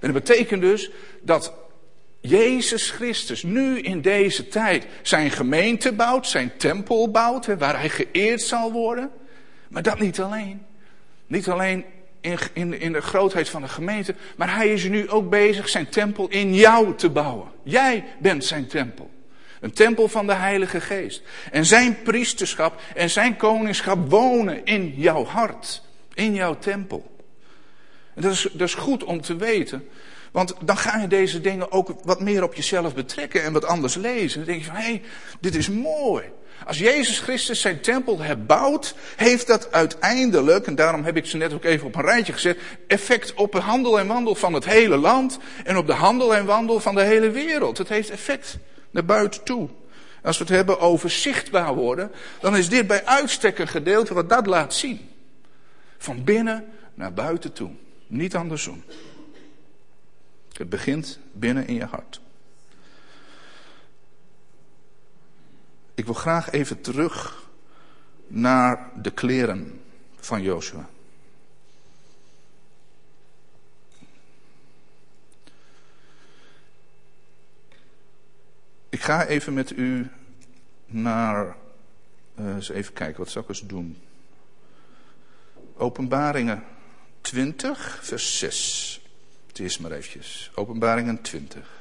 En 0.00 0.12
dat 0.12 0.24
betekent 0.24 0.60
dus 0.60 0.90
dat 1.22 1.52
Jezus 2.20 2.90
Christus 2.90 3.42
nu 3.42 3.78
in 3.78 4.00
deze 4.00 4.48
tijd 4.48 4.86
zijn 5.02 5.30
gemeente 5.30 5.92
bouwt, 5.92 6.26
zijn 6.26 6.52
tempel 6.56 7.10
bouwt, 7.10 7.46
waar 7.58 7.78
hij 7.78 7.88
geëerd 7.88 8.42
zal 8.42 8.72
worden. 8.72 9.10
Maar 9.68 9.82
dat 9.82 9.98
niet 9.98 10.20
alleen. 10.20 10.66
Niet 11.26 11.48
alleen 11.48 11.84
in, 12.20 12.38
in, 12.52 12.80
in 12.80 12.92
de 12.92 13.00
grootheid 13.00 13.48
van 13.48 13.62
de 13.62 13.68
gemeente, 13.68 14.14
maar 14.36 14.54
hij 14.54 14.72
is 14.72 14.84
nu 14.84 15.08
ook 15.08 15.30
bezig 15.30 15.68
zijn 15.68 15.88
tempel 15.88 16.28
in 16.28 16.54
jou 16.54 16.94
te 16.94 17.10
bouwen. 17.10 17.48
Jij 17.62 18.04
bent 18.18 18.44
zijn 18.44 18.66
tempel. 18.66 19.10
Een 19.60 19.72
tempel 19.72 20.08
van 20.08 20.26
de 20.26 20.34
Heilige 20.34 20.80
Geest. 20.80 21.22
En 21.50 21.66
zijn 21.66 22.02
priesterschap 22.02 22.80
en 22.94 23.10
zijn 23.10 23.36
koningschap 23.36 24.10
wonen 24.10 24.64
in 24.64 24.94
jouw 24.96 25.24
hart, 25.24 25.82
in 26.14 26.34
jouw 26.34 26.58
tempel. 26.58 27.10
En 28.14 28.22
dat 28.22 28.68
is, 28.68 28.74
goed 28.74 29.04
om 29.04 29.20
te 29.20 29.36
weten. 29.36 29.88
Want 30.30 30.54
dan 30.60 30.76
ga 30.76 30.98
je 30.98 31.06
deze 31.06 31.40
dingen 31.40 31.72
ook 31.72 31.94
wat 32.04 32.20
meer 32.20 32.42
op 32.42 32.54
jezelf 32.54 32.94
betrekken 32.94 33.42
en 33.42 33.52
wat 33.52 33.64
anders 33.64 33.94
lezen. 33.94 34.38
Dan 34.38 34.46
denk 34.48 34.58
je 34.58 34.66
van, 34.66 34.74
hé, 34.74 34.82
hey, 34.82 35.02
dit 35.40 35.54
is 35.54 35.68
mooi. 35.68 36.24
Als 36.66 36.78
Jezus 36.78 37.18
Christus 37.18 37.60
zijn 37.60 37.80
tempel 37.80 38.18
herbouwt, 38.18 38.94
heeft 39.16 39.46
dat 39.46 39.72
uiteindelijk, 39.72 40.66
en 40.66 40.74
daarom 40.74 41.04
heb 41.04 41.16
ik 41.16 41.26
ze 41.26 41.36
net 41.36 41.52
ook 41.52 41.64
even 41.64 41.86
op 41.86 41.94
een 41.94 42.04
rijtje 42.04 42.32
gezet, 42.32 42.58
effect 42.86 43.34
op 43.34 43.52
de 43.52 43.60
handel 43.60 43.98
en 43.98 44.06
wandel 44.06 44.34
van 44.34 44.52
het 44.52 44.64
hele 44.64 44.96
land 44.96 45.38
en 45.64 45.76
op 45.76 45.86
de 45.86 45.92
handel 45.92 46.34
en 46.34 46.44
wandel 46.44 46.80
van 46.80 46.94
de 46.94 47.02
hele 47.02 47.30
wereld. 47.30 47.78
Het 47.78 47.88
heeft 47.88 48.10
effect 48.10 48.58
naar 48.90 49.04
buiten 49.04 49.42
toe. 49.42 49.68
Als 50.22 50.38
we 50.38 50.44
het 50.44 50.52
hebben 50.52 50.80
over 50.80 51.10
zichtbaar 51.10 51.74
worden, 51.74 52.10
dan 52.40 52.56
is 52.56 52.68
dit 52.68 52.86
bij 52.86 53.04
uitstek 53.04 53.58
een 53.58 53.68
gedeelte 53.68 54.14
wat 54.14 54.28
dat 54.28 54.46
laat 54.46 54.74
zien. 54.74 55.08
Van 55.98 56.24
binnen 56.24 56.64
naar 56.94 57.12
buiten 57.12 57.52
toe. 57.52 57.70
Niet 58.10 58.36
andersom. 58.36 58.84
Het 60.52 60.68
begint 60.68 61.18
binnen 61.32 61.66
in 61.66 61.74
je 61.74 61.84
hart. 61.84 62.20
Ik 65.94 66.04
wil 66.04 66.14
graag 66.14 66.50
even 66.50 66.80
terug 66.80 67.48
naar 68.26 68.90
de 69.02 69.10
kleren 69.10 69.82
van 70.16 70.42
Joshua. 70.42 70.88
Ik 78.88 79.00
ga 79.00 79.26
even 79.26 79.54
met 79.54 79.70
u 79.70 80.10
naar. 80.86 81.56
Uh, 82.40 82.54
eens 82.54 82.68
even 82.68 82.92
kijken, 82.92 83.18
wat 83.18 83.30
zal 83.30 83.42
ik 83.42 83.48
eens 83.48 83.66
doen? 83.66 84.02
Openbaringen 85.76 86.64
20, 87.20 87.98
vers 88.02 88.38
6. 88.38 89.00
Het 89.46 89.58
is 89.58 89.78
maar 89.78 89.92
eventjes. 89.92 90.50
Openbaringen 90.54 91.22
20. 91.22 91.78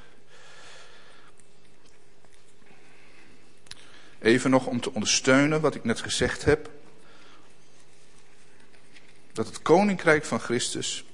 Even 4.19 4.49
nog 4.49 4.65
om 4.65 4.81
te 4.81 4.93
ondersteunen 4.93 5.61
wat 5.61 5.75
ik 5.75 5.83
net 5.83 6.01
gezegd 6.01 6.45
heb. 6.45 6.69
Dat 9.33 9.47
het 9.47 9.61
koninkrijk 9.61 10.25
van 10.25 10.39
Christus 10.39 11.05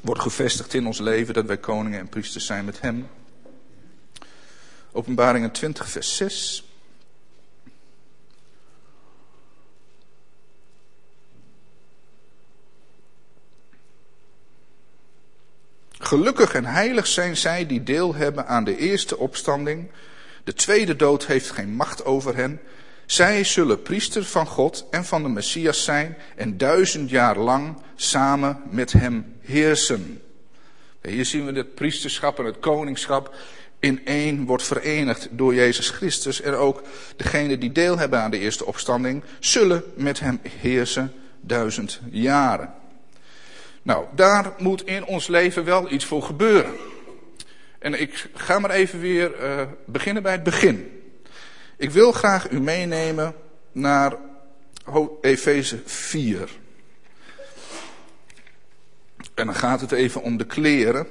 wordt 0.00 0.20
gevestigd 0.20 0.74
in 0.74 0.86
ons 0.86 0.98
leven, 0.98 1.34
dat 1.34 1.46
wij 1.46 1.58
koningen 1.58 1.98
en 1.98 2.08
priesters 2.08 2.46
zijn 2.46 2.64
met 2.64 2.80
Hem. 2.80 3.08
Openbaringen 4.92 5.50
20, 5.50 5.90
vers 5.90 6.16
6. 6.16 6.69
Gelukkig 16.10 16.54
en 16.54 16.64
heilig 16.64 17.06
zijn 17.06 17.36
zij 17.36 17.66
die 17.66 17.82
deel 17.82 18.14
hebben 18.14 18.46
aan 18.46 18.64
de 18.64 18.76
eerste 18.76 19.18
opstanding. 19.18 19.90
De 20.44 20.52
tweede 20.54 20.96
dood 20.96 21.26
heeft 21.26 21.50
geen 21.50 21.74
macht 21.74 22.04
over 22.04 22.36
hen. 22.36 22.60
Zij 23.06 23.44
zullen 23.44 23.82
priester 23.82 24.24
van 24.24 24.46
God 24.46 24.86
en 24.90 25.04
van 25.04 25.22
de 25.22 25.28
Messias 25.28 25.84
zijn 25.84 26.16
en 26.36 26.58
duizend 26.58 27.10
jaar 27.10 27.38
lang 27.38 27.76
samen 27.94 28.62
met 28.70 28.92
hem 28.92 29.36
heersen. 29.40 30.22
Hier 31.02 31.24
zien 31.24 31.46
we 31.46 31.52
het 31.52 31.74
priesterschap 31.74 32.38
en 32.38 32.44
het 32.44 32.58
koningschap 32.60 33.34
in 33.78 34.06
één 34.06 34.44
wordt 34.44 34.62
verenigd 34.62 35.28
door 35.30 35.54
Jezus 35.54 35.90
Christus. 35.90 36.40
En 36.40 36.54
ook 36.54 36.82
degenen 37.16 37.60
die 37.60 37.72
deel 37.72 37.98
hebben 37.98 38.20
aan 38.20 38.30
de 38.30 38.38
eerste 38.38 38.66
opstanding 38.66 39.22
zullen 39.38 39.82
met 39.94 40.20
hem 40.20 40.40
heersen 40.60 41.12
duizend 41.40 42.00
jaren. 42.10 42.79
Nou, 43.82 44.06
daar 44.14 44.52
moet 44.58 44.86
in 44.86 45.04
ons 45.04 45.26
leven 45.26 45.64
wel 45.64 45.90
iets 45.90 46.04
voor 46.04 46.22
gebeuren. 46.22 46.72
En 47.78 48.00
ik 48.00 48.28
ga 48.34 48.58
maar 48.58 48.70
even 48.70 49.00
weer 49.00 49.40
uh, 49.40 49.62
beginnen 49.86 50.22
bij 50.22 50.32
het 50.32 50.42
begin. 50.42 51.02
Ik 51.76 51.90
wil 51.90 52.12
graag 52.12 52.50
u 52.50 52.60
meenemen 52.60 53.34
naar 53.72 54.16
Efeze 55.20 55.82
4. 55.84 56.50
En 59.34 59.46
dan 59.46 59.54
gaat 59.54 59.80
het 59.80 59.92
even 59.92 60.22
om 60.22 60.36
de 60.36 60.46
kleren. 60.46 61.06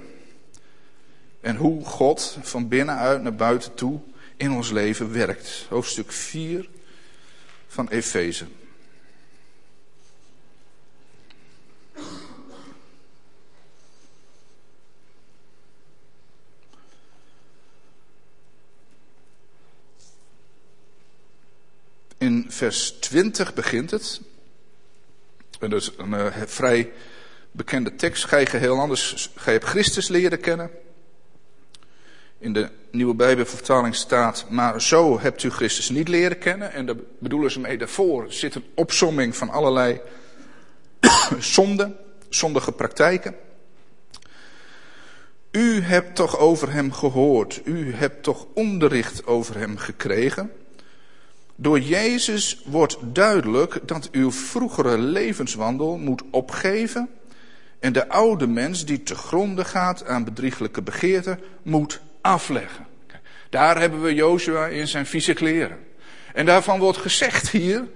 En 1.41 1.55
hoe 1.55 1.85
God 1.85 2.37
van 2.41 2.67
binnenuit 2.67 3.21
naar 3.21 3.35
buiten 3.35 3.73
toe 3.73 3.99
in 4.37 4.51
ons 4.51 4.71
leven 4.71 5.13
werkt. 5.13 5.65
Hoofdstuk 5.69 6.11
4 6.11 6.69
van 7.67 7.87
Efeze. 7.89 8.45
In 22.29 22.45
vers 22.49 22.91
20 22.91 23.53
begint 23.53 23.91
het. 23.91 24.21
En 25.59 25.69
dat 25.69 25.81
is 25.81 25.91
een 25.97 26.11
uh, 26.11 26.25
vrij 26.45 26.91
bekende 27.51 27.95
tekst. 27.95 28.25
Ga 28.25 28.37
je 28.37 28.45
geheel 28.45 28.79
anders. 28.79 29.29
Ga 29.35 29.51
je 29.51 29.59
Christus 29.59 30.07
leren 30.07 30.39
kennen. 30.39 30.69
In 32.37 32.53
de 32.53 32.69
nieuwe 32.91 33.13
Bijbelvertaling 33.13 33.95
staat. 33.95 34.45
Maar 34.49 34.81
zo 34.81 35.19
hebt 35.19 35.43
u 35.43 35.49
Christus 35.49 35.89
niet 35.89 36.07
leren 36.07 36.37
kennen. 36.37 36.71
En 36.71 36.85
daar 36.85 36.95
bedoelen 37.19 37.51
ze 37.51 37.59
mee. 37.59 37.77
Daarvoor 37.77 38.25
zit 38.33 38.55
een 38.55 38.65
opsomming 38.75 39.35
van 39.35 39.49
allerlei 39.49 40.01
zonden. 41.39 41.97
Zondige 42.29 42.71
praktijken. 42.71 43.35
U 45.51 45.81
hebt 45.81 46.15
toch 46.15 46.37
over 46.37 46.71
hem 46.71 46.91
gehoord. 46.93 47.61
U 47.63 47.93
hebt 47.93 48.23
toch 48.23 48.45
onderricht 48.53 49.25
over 49.25 49.57
hem 49.57 49.77
gekregen 49.77 50.51
Door 51.61 51.79
Jezus 51.79 52.61
wordt 52.65 52.97
duidelijk 53.01 53.79
dat 53.87 54.09
uw 54.11 54.31
vroegere 54.31 54.97
levenswandel 54.97 55.97
moet 55.97 56.23
opgeven 56.31 57.09
en 57.79 57.93
de 57.93 58.09
oude 58.09 58.47
mens 58.47 58.85
die 58.85 59.03
te 59.03 59.15
gronde 59.15 59.65
gaat 59.65 60.05
aan 60.05 60.23
bedrieglijke 60.23 60.81
begeerten 60.81 61.39
moet 61.61 61.99
afleggen. 62.21 62.87
Daar 63.49 63.79
hebben 63.79 64.01
we 64.01 64.13
Joshua 64.13 64.65
in 64.67 64.87
zijn 64.87 65.05
vieze 65.05 65.33
kleren. 65.33 65.77
En 66.33 66.45
daarvan 66.45 66.79
wordt 66.79 66.97
gezegd 66.97 67.49
hier, 67.49 67.87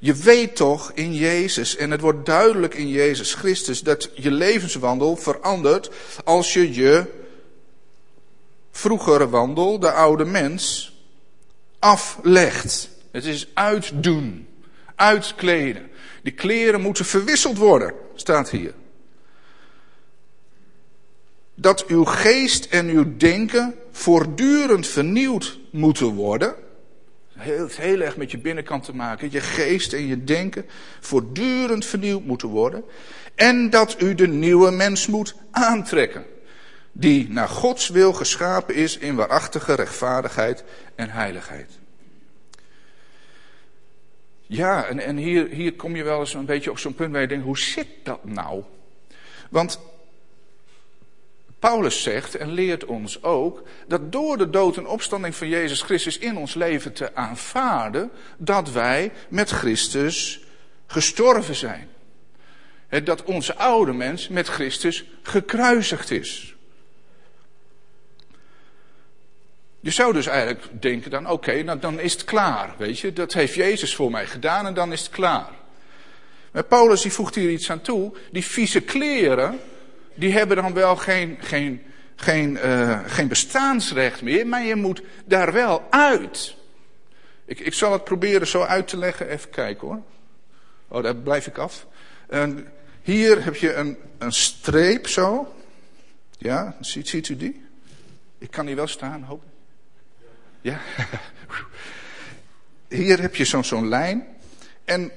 je 0.00 0.14
weet 0.14 0.56
toch 0.56 0.92
in 0.94 1.14
Jezus, 1.14 1.76
en 1.76 1.90
het 1.90 2.00
wordt 2.00 2.26
duidelijk 2.26 2.74
in 2.74 2.88
Jezus 2.88 3.34
Christus, 3.34 3.80
dat 3.80 4.10
je 4.14 4.30
levenswandel 4.30 5.16
verandert 5.16 5.90
als 6.24 6.52
je 6.52 6.74
je 6.74 7.04
vroegere 8.70 9.28
wandel, 9.28 9.78
de 9.78 9.90
oude 9.90 10.24
mens, 10.24 10.92
aflegt. 11.78 12.92
Het 13.14 13.24
is 13.24 13.48
uitdoen, 13.54 14.46
uitkleden. 14.94 15.90
Die 16.22 16.32
kleren 16.32 16.80
moeten 16.80 17.04
verwisseld 17.04 17.58
worden, 17.58 17.94
staat 18.14 18.50
hier. 18.50 18.74
Dat 21.54 21.86
uw 21.86 22.04
geest 22.04 22.64
en 22.64 22.88
uw 22.88 23.16
denken 23.16 23.74
voortdurend 23.92 24.86
vernieuwd 24.86 25.58
moeten 25.70 26.06
worden. 26.06 26.54
Heeft 27.32 27.76
heel 27.76 28.00
erg 28.00 28.16
met 28.16 28.30
je 28.30 28.38
binnenkant 28.38 28.84
te 28.84 28.94
maken. 28.94 29.30
Je 29.30 29.40
geest 29.40 29.92
en 29.92 30.06
je 30.06 30.24
denken 30.24 30.66
voortdurend 31.00 31.84
vernieuwd 31.84 32.24
moeten 32.24 32.48
worden. 32.48 32.84
En 33.34 33.70
dat 33.70 34.00
u 34.02 34.14
de 34.14 34.28
nieuwe 34.28 34.70
mens 34.70 35.06
moet 35.06 35.34
aantrekken. 35.50 36.24
Die 36.92 37.28
naar 37.28 37.48
Gods 37.48 37.88
wil 37.88 38.12
geschapen 38.12 38.74
is 38.74 38.98
in 38.98 39.14
waarachtige 39.14 39.74
rechtvaardigheid 39.74 40.64
en 40.94 41.10
heiligheid. 41.10 41.82
Ja, 44.46 44.84
en, 44.84 44.98
en 44.98 45.16
hier, 45.16 45.48
hier 45.48 45.72
kom 45.72 45.96
je 45.96 46.02
wel 46.02 46.20
eens 46.20 46.34
een 46.34 46.44
beetje 46.44 46.70
op 46.70 46.78
zo'n 46.78 46.94
punt 46.94 47.12
waar 47.12 47.20
je 47.20 47.26
denkt, 47.26 47.44
hoe 47.44 47.58
zit 47.58 47.88
dat 48.02 48.24
nou? 48.24 48.62
Want 49.50 49.80
Paulus 51.58 52.02
zegt 52.02 52.34
en 52.34 52.52
leert 52.52 52.84
ons 52.84 53.22
ook 53.22 53.62
dat 53.86 54.12
door 54.12 54.38
de 54.38 54.50
dood 54.50 54.76
en 54.76 54.86
opstanding 54.86 55.34
van 55.34 55.48
Jezus 55.48 55.82
Christus 55.82 56.18
in 56.18 56.36
ons 56.36 56.54
leven 56.54 56.92
te 56.92 57.14
aanvaarden, 57.14 58.10
dat 58.36 58.70
wij 58.70 59.12
met 59.28 59.50
Christus 59.50 60.44
gestorven 60.86 61.54
zijn. 61.54 61.88
Dat 63.04 63.22
onze 63.22 63.56
oude 63.56 63.92
mens 63.92 64.28
met 64.28 64.48
Christus 64.48 65.04
gekruisigd 65.22 66.10
is. 66.10 66.53
Je 69.84 69.90
zou 69.90 70.12
dus 70.12 70.26
eigenlijk 70.26 70.82
denken 70.82 71.10
dan, 71.10 71.30
oké, 71.30 71.62
nou 71.62 71.78
dan 71.78 72.00
is 72.00 72.12
het 72.12 72.24
klaar, 72.24 72.74
weet 72.78 72.98
je. 72.98 73.12
Dat 73.12 73.32
heeft 73.32 73.54
Jezus 73.54 73.94
voor 73.94 74.10
mij 74.10 74.26
gedaan 74.26 74.66
en 74.66 74.74
dan 74.74 74.92
is 74.92 75.00
het 75.00 75.10
klaar. 75.10 75.50
Maar 76.52 76.64
Paulus 76.64 77.02
die 77.02 77.12
voegt 77.12 77.34
hier 77.34 77.50
iets 77.50 77.70
aan 77.70 77.80
toe. 77.80 78.12
Die 78.32 78.44
vieze 78.44 78.80
kleren, 78.80 79.60
die 80.14 80.32
hebben 80.32 80.56
dan 80.56 80.72
wel 80.72 80.96
geen, 80.96 81.36
geen, 81.40 81.82
geen, 82.16 82.58
uh, 82.64 83.00
geen 83.06 83.28
bestaansrecht 83.28 84.22
meer, 84.22 84.46
maar 84.46 84.64
je 84.64 84.74
moet 84.74 85.02
daar 85.24 85.52
wel 85.52 85.82
uit. 85.90 86.56
Ik, 87.44 87.60
ik 87.60 87.74
zal 87.74 87.92
het 87.92 88.04
proberen 88.04 88.46
zo 88.46 88.62
uit 88.62 88.88
te 88.88 88.96
leggen. 88.96 89.28
Even 89.28 89.50
kijken 89.50 89.88
hoor. 89.88 90.02
Oh, 90.88 91.02
daar 91.02 91.16
blijf 91.16 91.46
ik 91.46 91.58
af. 91.58 91.86
En 92.28 92.66
hier 93.02 93.44
heb 93.44 93.56
je 93.56 93.74
een, 93.74 93.96
een 94.18 94.32
streep 94.32 95.08
zo. 95.08 95.54
Ja, 96.38 96.76
ziet, 96.80 97.08
ziet 97.08 97.28
u 97.28 97.36
die? 97.36 97.66
Ik 98.38 98.50
kan 98.50 98.66
hier 98.66 98.76
wel 98.76 98.86
staan, 98.86 99.22
hoop 99.22 99.42
Ja? 100.64 100.80
Hier 102.88 103.20
heb 103.20 103.36
je 103.36 103.44
zo'n 103.44 103.88
lijn. 103.88 104.26
En 104.84 105.12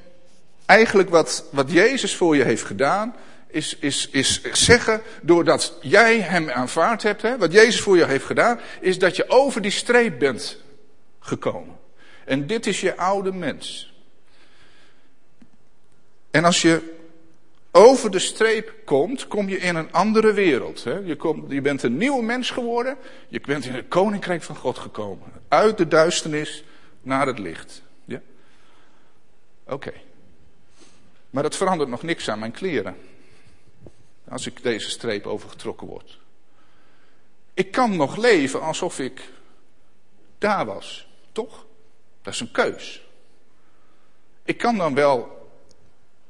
eigenlijk 0.65 1.09
wat, 1.09 1.43
wat 1.51 1.71
Jezus 1.71 2.15
voor 2.15 2.35
je 2.35 2.43
heeft 2.43 2.63
gedaan, 2.63 3.15
is, 3.47 3.77
is, 3.79 4.09
is 4.09 4.41
zeggen, 4.51 5.01
doordat 5.21 5.77
jij 5.81 6.19
hem 6.19 6.49
aanvaard 6.49 7.03
hebt, 7.03 7.21
hè, 7.21 7.37
wat 7.37 7.51
Jezus 7.51 7.81
voor 7.81 7.97
je 7.97 8.05
heeft 8.05 8.25
gedaan, 8.25 8.59
is 8.79 8.99
dat 8.99 9.15
je 9.15 9.29
over 9.29 9.61
die 9.61 9.71
streep 9.71 10.19
bent 10.19 10.57
gekomen. 11.19 11.75
En 12.25 12.47
dit 12.47 12.67
is 12.67 12.81
je 12.81 12.97
oude 12.97 13.31
mens. 13.33 13.93
En 16.31 16.45
als 16.45 16.61
je 16.61 16.96
over 17.71 18.11
de 18.11 18.19
streep 18.19 18.73
komt, 18.85 19.27
kom 19.27 19.49
je 19.49 19.57
in 19.57 19.75
een 19.75 19.91
andere 19.91 20.33
wereld. 20.33 20.83
Hè? 20.83 20.93
Je, 20.93 21.43
je 21.47 21.61
bent 21.61 21.83
een 21.83 21.97
nieuwe 21.97 22.23
mens 22.23 22.49
geworden. 22.49 22.97
Je 23.27 23.41
bent 23.41 23.65
in 23.65 23.73
het 23.73 23.87
koninkrijk 23.87 24.43
van 24.43 24.55
God 24.55 24.77
gekomen. 24.77 25.31
Uit 25.47 25.77
de 25.77 25.87
duisternis 25.87 26.63
naar 27.01 27.27
het 27.27 27.39
licht. 27.39 27.81
Ja? 28.05 28.21
Oké. 29.65 29.93
Maar 31.29 31.43
dat 31.43 31.55
verandert 31.55 31.89
nog 31.89 32.03
niks 32.03 32.29
aan 32.29 32.39
mijn 32.39 32.51
kleren. 32.51 32.97
Als 34.29 34.47
ik 34.47 34.63
deze 34.63 34.89
streep 34.89 35.25
overgetrokken 35.25 35.87
word. 35.87 36.19
Ik 37.53 37.71
kan 37.71 37.95
nog 37.95 38.15
leven 38.15 38.61
alsof 38.61 38.99
ik 38.99 39.21
daar 40.37 40.65
was. 40.65 41.07
Toch? 41.31 41.65
Dat 42.21 42.33
is 42.33 42.39
een 42.39 42.51
keus. 42.51 43.07
Ik 44.43 44.57
kan 44.57 44.77
dan 44.77 44.93
wel 44.93 45.36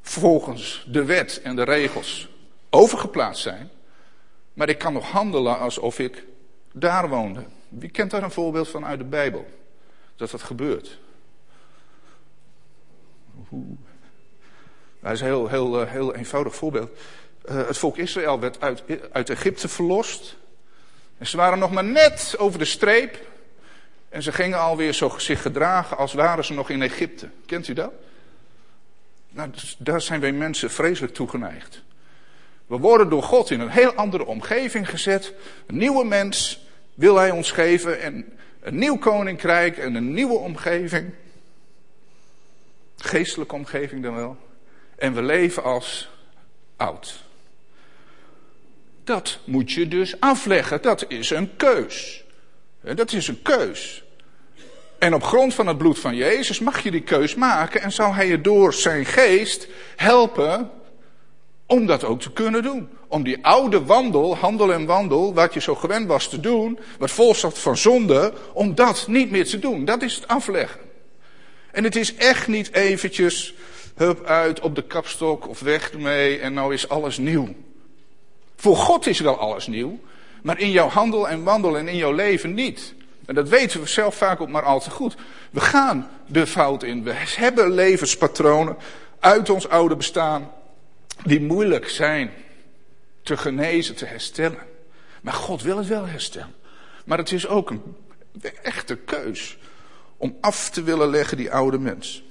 volgens 0.08 0.86
de 0.88 1.04
wet 1.06 1.42
en 1.44 1.56
de 1.56 1.64
regels 1.64 2.28
overgeplaatst 2.70 3.44
zijn. 3.44 3.70
Maar 4.54 4.70
ik 4.70 4.78
kan 4.78 4.94
nog 4.94 5.12
handelen 5.12 5.60
alsof 5.60 6.00
ik 6.00 6.24
daar 6.74 7.10
woonde. 7.10 7.44
Wie 7.70 7.90
kent 7.90 8.12
daar 8.12 8.24
een 8.24 8.32
voorbeeld 8.32 8.68
van 8.68 8.86
uit 8.86 9.00
de 9.00 9.06
Bijbel? 9.06 9.48
Dat 10.16 10.32
dat 10.32 10.42
gebeurt. 10.42 11.00
Dat 15.00 15.12
is 15.12 15.20
een 15.20 15.28
heel, 15.28 15.48
heel, 15.48 15.82
eh, 15.82 15.92
heel 15.92 16.16
eenvoudig 16.16 16.56
voorbeeld. 16.56 16.90
Uh, 17.50 17.68
het 17.68 17.78
volk 17.78 17.98
Israël 17.98 18.40
werd 18.40 18.62
uit, 18.62 18.84
uit 19.12 19.30
Egypte 19.30 19.68
verlost. 19.68 20.36
En 21.18 21.28
ze 21.28 21.38
waren 21.38 21.60
nog 21.60 21.72
maar 21.72 21.84
net 21.84 22.36
over 22.38 22.60
de 22.60 22.66
streep. 22.66 23.18
En 24.10 24.24
ze 24.24 24.32
gingen 24.32 24.60
alweer 24.60 24.94
zo 24.94 25.14
zich 25.18 25.42
gedragen 25.42 25.98
als 25.98 26.14
waren 26.14 26.46
ze 26.46 26.54
nog 26.54 26.70
in 26.70 26.82
Egypte. 26.82 27.30
Kent 27.46 27.68
u 27.68 27.74
dat? 27.74 27.92
Nou, 29.38 29.50
dus 29.52 29.76
daar 29.80 30.02
zijn 30.02 30.20
wij 30.20 30.32
mensen 30.32 30.72
vreselijk 30.72 31.14
toegeneigd. 31.14 31.84
We 32.68 32.78
worden 32.78 33.10
door 33.10 33.24
God 33.24 33.50
in 33.50 33.60
een 33.60 33.70
heel 33.70 33.94
andere 33.94 34.26
omgeving 34.26 34.90
gezet. 34.90 35.34
Een 35.66 35.78
nieuwe 35.78 36.06
mens 36.06 36.66
wil 36.94 37.16
hij 37.16 37.32
ons 37.32 37.52
geven. 37.52 38.02
En 38.02 38.38
een 38.60 38.78
nieuw 38.78 38.98
koninkrijk 38.98 39.78
en 39.78 39.96
een 39.96 40.14
nieuwe 40.14 40.38
omgeving. 40.38 41.14
Geestelijke 42.98 43.56
omgeving 43.56 44.04
dan 44.04 44.16
wel. 44.16 44.38
En 44.96 45.14
we 45.14 45.22
leven 45.22 45.64
als 45.64 46.10
oud. 46.76 47.24
Dat 49.04 49.40
moet 49.46 49.72
je 49.72 49.88
dus 49.88 50.20
afleggen. 50.20 50.82
Dat 50.82 51.06
is 51.08 51.30
een 51.30 51.56
keus. 51.56 52.24
Dat 52.82 53.12
is 53.12 53.28
een 53.28 53.42
keus. 53.42 54.04
En 55.00 55.14
op 55.14 55.24
grond 55.24 55.54
van 55.54 55.68
het 55.68 55.78
bloed 55.78 56.00
van 56.00 56.16
Jezus 56.16 56.60
mag 56.60 56.80
je 56.80 56.92
die 56.92 57.02
keus 57.02 57.36
maken 57.36 57.82
en 57.82 57.92
zal 57.92 58.14
hij 58.14 58.28
je 58.28 58.42
door 58.42 58.74
zijn 58.74 59.06
geest 59.06 59.68
helpen 59.96 60.72
om 61.66 61.86
dat 61.86 62.04
ook 62.04 62.22
te 62.22 62.32
kunnen 62.32 62.64
doen. 62.64 62.90
Om 63.08 63.24
die 63.24 63.46
oude 63.46 63.84
wandel, 63.84 64.38
handel 64.38 64.74
en 64.74 64.86
wandel, 64.86 65.34
wat 65.34 65.54
je 65.54 65.60
zo 65.60 65.76
gewend 65.76 66.08
was 66.08 66.30
te 66.30 66.40
doen, 66.40 66.80
wat 67.00 67.12
vol 67.12 67.36
zat 67.36 67.60
van 67.60 67.78
zonde, 67.78 68.34
om 68.54 68.76
dat 68.76 69.06
niet 69.08 69.32
meer 69.32 69.46
te 69.46 69.60
doen. 69.60 69.86
Dat 69.86 70.02
is 70.02 70.16
het 70.16 70.28
afleggen. 70.28 70.80
En 71.72 71.84
het 71.84 71.96
is 71.96 72.16
echt 72.16 72.48
niet 72.48 72.74
eventjes, 72.74 73.54
hup 73.96 74.26
uit 74.26 74.60
op 74.60 74.76
de 74.76 74.84
kapstok 74.84 75.48
of 75.48 75.60
weg 75.60 75.92
ermee 75.92 76.40
en 76.40 76.54
nou 76.54 76.74
is 76.74 76.90
alles 76.90 77.18
nieuw. 77.18 77.56
Voor 78.56 78.76
God 78.76 79.08
is 79.08 79.20
wel 79.20 79.38
alles 79.38 79.68
nieuw, 79.68 80.00
maar 80.42 80.60
in 80.60 80.72
jouw 80.72 80.88
handel 80.88 81.30
en 81.30 81.44
wandel 81.44 81.78
en 81.78 81.88
in 81.88 81.98
jouw 81.98 82.14
leven 82.14 82.54
niet. 82.54 82.94
En 83.28 83.36
dat 83.36 83.50
weten 83.50 83.82
we 83.82 83.88
zelf 83.88 84.16
vaak 84.16 84.42
ook 84.42 84.50
maar 84.50 84.64
al 84.64 84.80
te 84.80 84.90
goed. 84.90 85.16
We 85.52 85.60
gaan 85.60 86.10
de 86.28 86.48
fout 86.48 86.84
in. 86.84 87.04
We 87.04 87.14
hebben 87.16 87.72
levenspatronen 87.72 88.78
uit 89.20 89.50
ons 89.50 89.70
oude 89.70 89.96
bestaan 89.96 90.52
die 91.24 91.42
moeilijk 91.42 91.90
zijn 91.90 92.32
te 93.22 93.38
genezen, 93.38 93.96
te 93.96 94.06
herstellen. 94.06 94.60
Maar 95.22 95.34
God 95.34 95.62
wil 95.62 95.78
het 95.78 95.88
wel 95.88 96.06
herstellen. 96.06 96.56
Maar 97.06 97.18
het 97.18 97.32
is 97.32 97.48
ook 97.48 97.70
een 97.70 97.84
echte 98.62 98.96
keus 98.96 99.58
om 100.18 100.38
af 100.42 100.70
te 100.70 100.84
willen 100.84 101.10
leggen 101.10 101.38
die 101.38 101.52
oude 101.52 101.80
mens. 101.80 102.24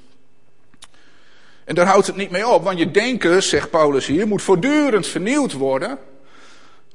En 1.64 1.74
daar 1.74 1.86
houdt 1.86 2.06
het 2.06 2.16
niet 2.16 2.30
mee 2.30 2.48
op, 2.48 2.64
want 2.64 2.78
je 2.78 2.90
denken, 2.90 3.42
zegt 3.42 3.70
Paulus 3.70 4.06
hier, 4.06 4.26
moet 4.26 4.42
voortdurend 4.42 5.06
vernieuwd 5.06 5.52
worden. 5.52 5.98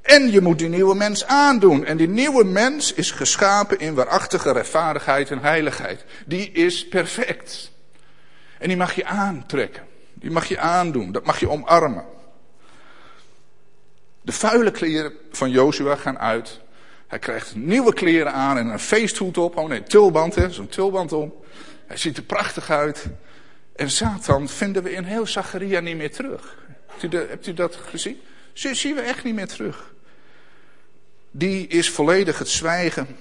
En 0.01 0.31
je 0.31 0.41
moet 0.41 0.59
die 0.59 0.69
nieuwe 0.69 0.95
mens 0.95 1.25
aandoen. 1.25 1.85
En 1.85 1.97
die 1.97 2.07
nieuwe 2.07 2.43
mens 2.43 2.93
is 2.93 3.11
geschapen 3.11 3.79
in 3.79 3.93
waarachtige 3.93 4.51
rechtvaardigheid 4.51 5.31
en 5.31 5.39
heiligheid. 5.39 6.05
Die 6.25 6.51
is 6.51 6.87
perfect. 6.87 7.71
En 8.57 8.67
die 8.67 8.77
mag 8.77 8.95
je 8.95 9.05
aantrekken. 9.05 9.83
Die 10.13 10.31
mag 10.31 10.45
je 10.45 10.59
aandoen. 10.59 11.11
Dat 11.11 11.25
mag 11.25 11.39
je 11.39 11.49
omarmen. 11.49 12.05
De 14.21 14.31
vuile 14.31 14.71
kleren 14.71 15.13
van 15.31 15.49
Jozua 15.49 15.95
gaan 15.95 16.19
uit. 16.19 16.59
Hij 17.07 17.19
krijgt 17.19 17.55
nieuwe 17.55 17.93
kleren 17.93 18.33
aan 18.33 18.57
en 18.57 18.67
een 18.67 18.79
feesthoed 18.79 19.37
op. 19.37 19.57
Oh 19.57 19.69
nee, 19.69 19.83
tulband, 19.83 20.35
hè, 20.35 20.51
zo'n 20.51 20.67
tulband 20.67 21.13
om. 21.13 21.33
Hij 21.87 21.97
ziet 21.97 22.17
er 22.17 22.23
prachtig 22.23 22.69
uit. 22.69 23.05
En 23.75 23.89
Satan 23.89 24.47
vinden 24.49 24.83
we 24.83 24.91
in 24.91 25.03
heel 25.03 25.27
Zacharia 25.27 25.79
niet 25.79 25.97
meer 25.97 26.11
terug. 26.11 26.57
Hebt 26.87 27.03
u, 27.03 27.07
de, 27.07 27.25
hebt 27.29 27.47
u 27.47 27.53
dat 27.53 27.75
gezien? 27.75 28.21
Zie, 28.62 28.74
zien 28.74 28.95
we 28.95 29.02
echt 29.02 29.24
niet 29.24 29.36
meer 29.36 29.47
terug. 29.47 29.93
Die 31.32 31.67
is 31.67 31.89
volledig 31.89 32.39
het 32.39 32.50
zwijgen 32.50 33.17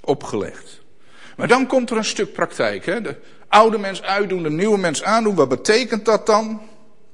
opgelegd. 0.00 0.80
Maar 1.36 1.48
dan 1.48 1.66
komt 1.66 1.90
er 1.90 1.96
een 1.96 2.04
stuk 2.04 2.32
praktijk. 2.32 2.86
Hè? 2.86 3.00
De 3.00 3.16
oude 3.48 3.78
mens 3.78 4.02
uitdoen, 4.02 4.42
de 4.42 4.50
nieuwe 4.50 4.78
mens 4.78 5.02
aandoen. 5.02 5.34
Wat 5.34 5.48
betekent 5.48 6.04
dat 6.04 6.26
dan? 6.26 6.68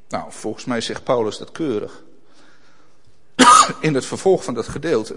Nou, 0.08 0.24
volgens 0.28 0.64
mij 0.64 0.80
zegt 0.80 1.04
Paulus 1.04 1.38
dat 1.38 1.52
keurig. 1.52 2.02
In 3.80 3.94
het 3.94 4.06
vervolg 4.06 4.44
van 4.44 4.54
dat 4.54 4.68
gedeelte. 4.68 5.14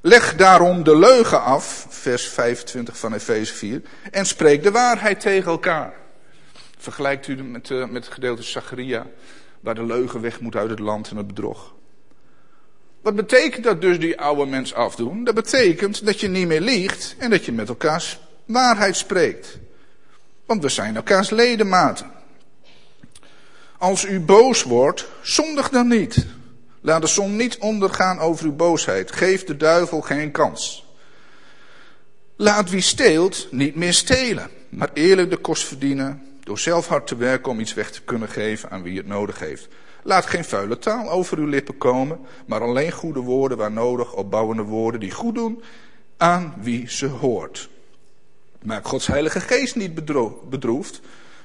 Leg 0.00 0.36
daarom 0.36 0.84
de 0.84 0.98
leugen 0.98 1.42
af, 1.42 1.86
vers 1.88 2.28
25 2.28 2.98
van 2.98 3.14
Efeze 3.14 3.54
4, 3.54 3.82
en 4.10 4.26
spreek 4.26 4.62
de 4.62 4.70
waarheid 4.70 5.20
tegen 5.20 5.50
elkaar. 5.50 5.94
Vergelijkt 6.78 7.26
u 7.26 7.42
met, 7.42 7.70
uh, 7.70 7.86
met 7.86 8.04
het 8.04 8.14
gedeelte 8.14 8.42
Zacharia, 8.42 9.06
waar 9.60 9.74
de 9.74 9.84
leugen 9.84 10.20
weg 10.20 10.40
moet 10.40 10.56
uit 10.56 10.70
het 10.70 10.78
land 10.78 11.10
en 11.10 11.16
het 11.16 11.26
bedrog. 11.26 11.74
Wat 13.00 13.16
betekent 13.16 13.64
dat 13.64 13.80
dus, 13.80 13.98
die 13.98 14.20
oude 14.20 14.46
mens 14.46 14.74
afdoen? 14.74 15.24
Dat 15.24 15.34
betekent 15.34 16.06
dat 16.06 16.20
je 16.20 16.28
niet 16.28 16.46
meer 16.46 16.60
liegt 16.60 17.14
en 17.18 17.30
dat 17.30 17.44
je 17.44 17.52
met 17.52 17.68
elkaars 17.68 18.18
waarheid 18.44 18.96
spreekt. 18.96 19.58
Want 20.46 20.62
we 20.62 20.68
zijn 20.68 20.96
elkaars 20.96 21.30
ledematen. 21.30 22.10
Als 23.78 24.04
u 24.04 24.20
boos 24.20 24.62
wordt, 24.62 25.08
zondig 25.22 25.68
dan 25.68 25.88
niet. 25.88 26.26
Laat 26.80 27.00
de 27.00 27.06
zon 27.06 27.36
niet 27.36 27.58
ondergaan 27.58 28.18
over 28.18 28.44
uw 28.44 28.54
boosheid. 28.54 29.12
Geef 29.12 29.44
de 29.44 29.56
duivel 29.56 30.00
geen 30.00 30.30
kans. 30.30 30.86
Laat 32.36 32.70
wie 32.70 32.80
steelt 32.80 33.48
niet 33.50 33.74
meer 33.74 33.92
stelen, 33.92 34.50
maar 34.68 34.90
eerlijk 34.92 35.30
de 35.30 35.36
kost 35.36 35.64
verdienen 35.64 36.27
door 36.48 36.58
zelf 36.58 36.86
hard 36.86 37.06
te 37.06 37.16
werken 37.16 37.50
om 37.50 37.60
iets 37.60 37.74
weg 37.74 37.90
te 37.90 38.02
kunnen 38.02 38.28
geven 38.28 38.70
aan 38.70 38.82
wie 38.82 38.96
het 38.96 39.06
nodig 39.06 39.38
heeft. 39.38 39.68
Laat 40.02 40.26
geen 40.26 40.44
vuile 40.44 40.78
taal 40.78 41.10
over 41.10 41.38
uw 41.38 41.46
lippen 41.46 41.78
komen, 41.78 42.20
maar 42.46 42.60
alleen 42.60 42.92
goede 42.92 43.20
woorden 43.20 43.58
waar 43.58 43.72
nodig, 43.72 44.14
opbouwende 44.14 44.62
woorden 44.62 45.00
die 45.00 45.10
goed 45.10 45.34
doen 45.34 45.62
aan 46.16 46.54
wie 46.60 46.90
ze 46.90 47.06
hoort. 47.06 47.68
Maak 48.62 48.86
Gods 48.86 49.06
Heilige 49.06 49.40
Geest 49.40 49.76
niet 49.76 49.94
bedroefd, 50.48 51.00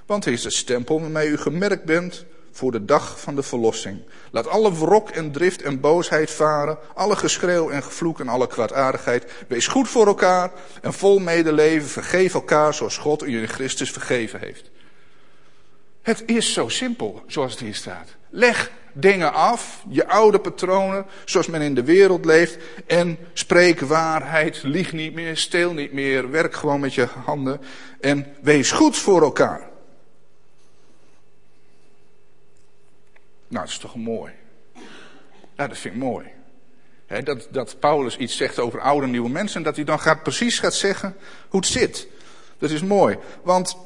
want 0.05 0.23
hij 0.23 0.33
is 0.33 0.41
de 0.41 0.51
stempel 0.51 1.01
waarmee 1.01 1.27
u 1.27 1.37
gemerkt 1.37 1.83
bent 1.83 2.25
voor 2.51 2.71
de 2.71 2.85
dag 2.85 3.19
van 3.19 3.35
de 3.35 3.43
verlossing. 3.43 3.99
Laat 4.31 4.47
alle 4.47 4.73
wrok 4.73 5.09
en 5.09 5.31
drift 5.31 5.61
en 5.61 5.79
boosheid 5.79 6.31
varen, 6.31 6.77
alle 6.93 7.15
geschreeuw 7.15 7.69
en 7.69 7.83
gevloek 7.83 8.19
en 8.19 8.27
alle 8.27 8.47
kwaadaardigheid. 8.47 9.31
Wees 9.47 9.67
goed 9.67 9.89
voor 9.89 10.07
elkaar 10.07 10.51
en 10.81 10.93
vol 10.93 11.19
medeleven. 11.19 11.89
Vergeef 11.89 12.33
elkaar 12.33 12.73
zoals 12.73 12.97
God 12.97 13.23
u 13.23 13.41
in 13.41 13.47
Christus 13.47 13.91
vergeven 13.91 14.39
heeft. 14.39 14.71
Het 16.03 16.23
is 16.25 16.53
zo 16.53 16.67
simpel, 16.67 17.23
zoals 17.27 17.51
het 17.51 17.61
hier 17.61 17.75
staat. 17.75 18.07
Leg 18.29 18.71
dingen 18.93 19.33
af, 19.33 19.83
je 19.89 20.07
oude 20.07 20.39
patronen, 20.39 21.05
zoals 21.25 21.47
men 21.47 21.61
in 21.61 21.75
de 21.75 21.83
wereld 21.83 22.25
leeft, 22.25 22.57
en 22.87 23.17
spreek 23.33 23.79
waarheid, 23.79 24.63
lieg 24.63 24.91
niet 24.91 25.13
meer, 25.13 25.37
steel 25.37 25.73
niet 25.73 25.93
meer, 25.93 26.31
werk 26.31 26.53
gewoon 26.53 26.79
met 26.79 26.93
je 26.93 27.05
handen 27.05 27.61
en 27.99 28.35
wees 28.41 28.71
goed 28.71 28.97
voor 28.97 29.21
elkaar. 29.21 29.59
Nou, 33.47 33.65
dat 33.65 33.73
is 33.73 33.77
toch 33.77 33.95
mooi. 33.95 34.31
Ja, 35.57 35.67
dat 35.67 35.77
vind 35.77 35.93
ik 35.93 36.01
mooi. 36.01 36.25
dat, 37.23 37.47
dat 37.51 37.79
Paulus 37.79 38.17
iets 38.17 38.37
zegt 38.37 38.59
over 38.59 38.79
oude 38.79 39.07
nieuwe 39.07 39.29
mensen 39.29 39.57
en 39.57 39.63
dat 39.63 39.75
hij 39.75 39.85
dan 39.85 39.99
gaat, 39.99 40.23
precies 40.23 40.59
gaat 40.59 40.73
zeggen 40.73 41.15
hoe 41.49 41.59
het 41.59 41.69
zit. 41.69 42.07
Dat 42.57 42.69
is 42.69 42.81
mooi, 42.81 43.17
want 43.43 43.77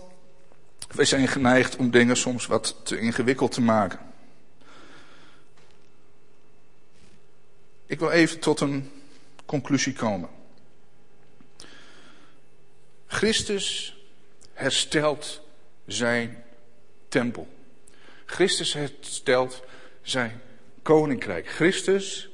wij 0.87 1.05
zijn 1.05 1.27
geneigd 1.27 1.75
om 1.75 1.91
dingen 1.91 2.17
soms 2.17 2.45
wat 2.45 2.75
te 2.83 2.99
ingewikkeld 2.99 3.51
te 3.51 3.61
maken. 3.61 3.99
Ik 7.85 7.99
wil 7.99 8.11
even 8.11 8.39
tot 8.39 8.59
een 8.59 8.91
conclusie 9.45 9.93
komen. 9.93 10.29
Christus 13.07 13.97
herstelt 14.53 15.41
zijn 15.85 16.43
tempel. 17.07 17.47
Christus 18.25 18.73
herstelt 18.73 19.63
zijn 20.01 20.41
koninkrijk. 20.81 21.49
Christus 21.49 22.29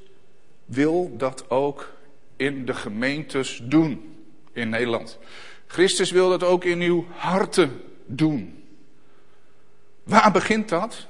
wil 0.66 1.18
dat 1.18 1.50
ook 1.50 1.94
in 2.36 2.66
de 2.66 2.74
gemeentes 2.74 3.60
doen 3.64 4.18
in 4.52 4.70
Nederland. 4.70 5.18
Christus 5.68 6.12
wil 6.12 6.30
dat 6.30 6.44
ook 6.44 6.64
in 6.64 6.82
uw 6.82 7.08
harten 7.10 7.82
doen. 8.18 8.64
Waar 10.04 10.32
begint 10.32 10.70
dat? 10.70 11.08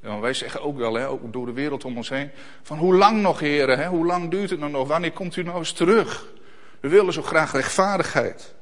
Wij 0.00 0.34
zeggen 0.34 0.62
ook 0.62 0.76
wel, 0.76 0.94
hè, 0.94 1.08
ook 1.08 1.32
door 1.32 1.46
de 1.46 1.52
wereld 1.52 1.84
om 1.84 1.96
ons 1.96 2.08
heen, 2.08 2.30
van 2.62 2.78
hoe 2.78 2.94
lang 2.94 3.22
nog 3.22 3.40
heren, 3.40 3.78
hè? 3.78 3.88
hoe 3.88 4.06
lang 4.06 4.30
duurt 4.30 4.50
het 4.50 4.58
nou 4.58 4.70
nog, 4.70 4.88
wanneer 4.88 5.12
komt 5.12 5.36
u 5.36 5.42
nou 5.42 5.58
eens 5.58 5.72
terug? 5.72 6.32
We 6.80 6.88
willen 6.88 7.12
zo 7.12 7.22
graag 7.22 7.52
rechtvaardigheid. 7.52 8.54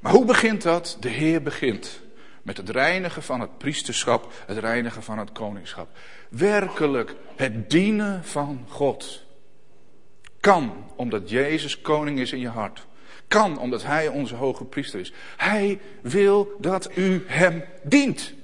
Maar 0.00 0.12
hoe 0.12 0.24
begint 0.24 0.62
dat? 0.62 0.96
De 1.00 1.08
Heer 1.08 1.42
begint. 1.42 2.00
Met 2.42 2.56
het 2.56 2.68
reinigen 2.68 3.22
van 3.22 3.40
het 3.40 3.58
priesterschap, 3.58 4.32
het 4.46 4.58
reinigen 4.58 5.02
van 5.02 5.18
het 5.18 5.32
koningschap. 5.32 5.88
Werkelijk 6.28 7.14
het 7.36 7.70
dienen 7.70 8.24
van 8.24 8.66
God. 8.68 9.22
Kan 10.40 10.90
omdat 10.96 11.30
Jezus 11.30 11.80
koning 11.80 12.18
is 12.18 12.32
in 12.32 12.38
je 12.38 12.48
hart. 12.48 12.86
Kan 13.34 13.58
omdat 13.58 13.82
Hij 13.82 14.08
onze 14.08 14.34
hoge 14.34 14.64
priester 14.64 15.00
is. 15.00 15.12
Hij 15.36 15.80
wil 16.02 16.56
dat 16.58 16.96
u 16.96 17.24
Hem 17.26 17.64
dient. 17.82 18.34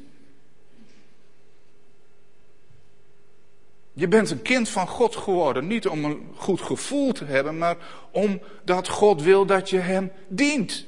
Je 3.92 4.08
bent 4.08 4.30
een 4.30 4.42
kind 4.42 4.68
van 4.68 4.86
God 4.88 5.16
geworden. 5.16 5.66
Niet 5.66 5.88
om 5.88 6.04
een 6.04 6.32
goed 6.36 6.60
gevoel 6.60 7.12
te 7.12 7.24
hebben, 7.24 7.58
maar 7.58 7.76
omdat 8.10 8.88
God 8.88 9.22
wil 9.22 9.46
dat 9.46 9.70
je 9.70 9.78
Hem 9.78 10.12
dient. 10.28 10.86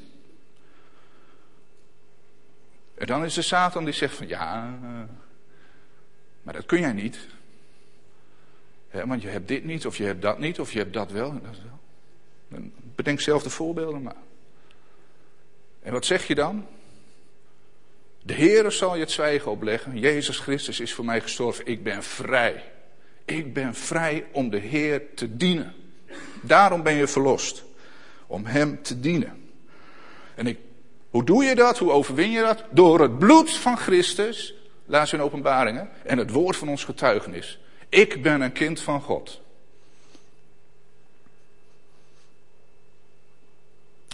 En 2.95 3.07
dan 3.07 3.25
is 3.25 3.35
de 3.35 3.43
Satan 3.43 3.85
die 3.85 3.95
zegt 3.95 4.15
van 4.15 4.29
ja, 4.29 4.79
eh, 4.83 5.15
maar 6.43 6.55
dat 6.55 6.67
kun 6.67 6.81
jij 6.81 6.93
niet. 6.93 7.19
want 8.91 9.23
je 9.23 9.29
hebt 9.29 9.49
dit 9.49 9.65
niet, 9.65 9.87
of 9.87 9.97
je 9.97 10.05
hebt 10.05 10.23
dat 10.23 10.39
niet, 10.39 10.61
of 10.61 10.73
je 10.73 10.79
hebt 10.79 10.93
dat 10.93 11.11
wel. 11.11 11.33
Dat 11.33 11.59
wel. 11.63 12.71
Bedenk 12.95 13.21
zelf 13.21 13.43
de 13.43 13.51
voorbeelden 13.51 14.03
maar. 14.03 14.23
En 15.83 15.93
wat 15.93 16.07
zeg 16.07 16.27
je 16.27 16.35
dan? 16.35 16.67
De 18.23 18.35
Heere 18.35 18.71
zal 18.71 18.95
je 18.95 19.01
het 19.01 19.11
zwijgen 19.11 19.51
opleggen. 19.51 19.99
Jezus 19.99 20.39
Christus 20.39 20.81
is 20.81 20.93
voor 20.93 21.05
mij 21.05 21.21
gestorven. 21.21 21.67
Ik 21.67 21.83
ben 21.83 22.03
vrij. 22.03 22.65
Ik 23.25 23.55
ben 23.55 23.75
vrij 23.75 24.25
om 24.33 24.51
de 24.51 24.59
Heer 24.59 25.15
te 25.15 25.37
dienen. 25.37 25.75
Daarom 26.41 26.83
ben 26.83 26.95
je 26.95 27.07
verlost. 27.07 27.65
Om 28.27 28.45
Hem 28.45 28.83
te 28.83 29.01
dienen. 29.01 29.51
En 30.35 30.47
ik 30.47 30.59
hoe 31.13 31.25
doe 31.25 31.45
je 31.45 31.55
dat? 31.55 31.79
Hoe 31.79 31.91
overwin 31.91 32.31
je 32.31 32.41
dat? 32.41 32.65
Door 32.71 33.01
het 33.01 33.19
bloed 33.19 33.57
van 33.57 33.77
Christus, 33.77 34.55
laat 34.87 35.09
ze 35.09 35.17
in 35.17 35.23
openbaringen, 35.23 35.89
en 36.03 36.19
het 36.19 36.31
woord 36.31 36.57
van 36.57 36.69
ons 36.69 36.85
getuigenis. 36.85 37.59
Ik 37.89 38.23
ben 38.23 38.41
een 38.41 38.53
kind 38.53 38.81
van 38.81 39.01
God. 39.01 39.42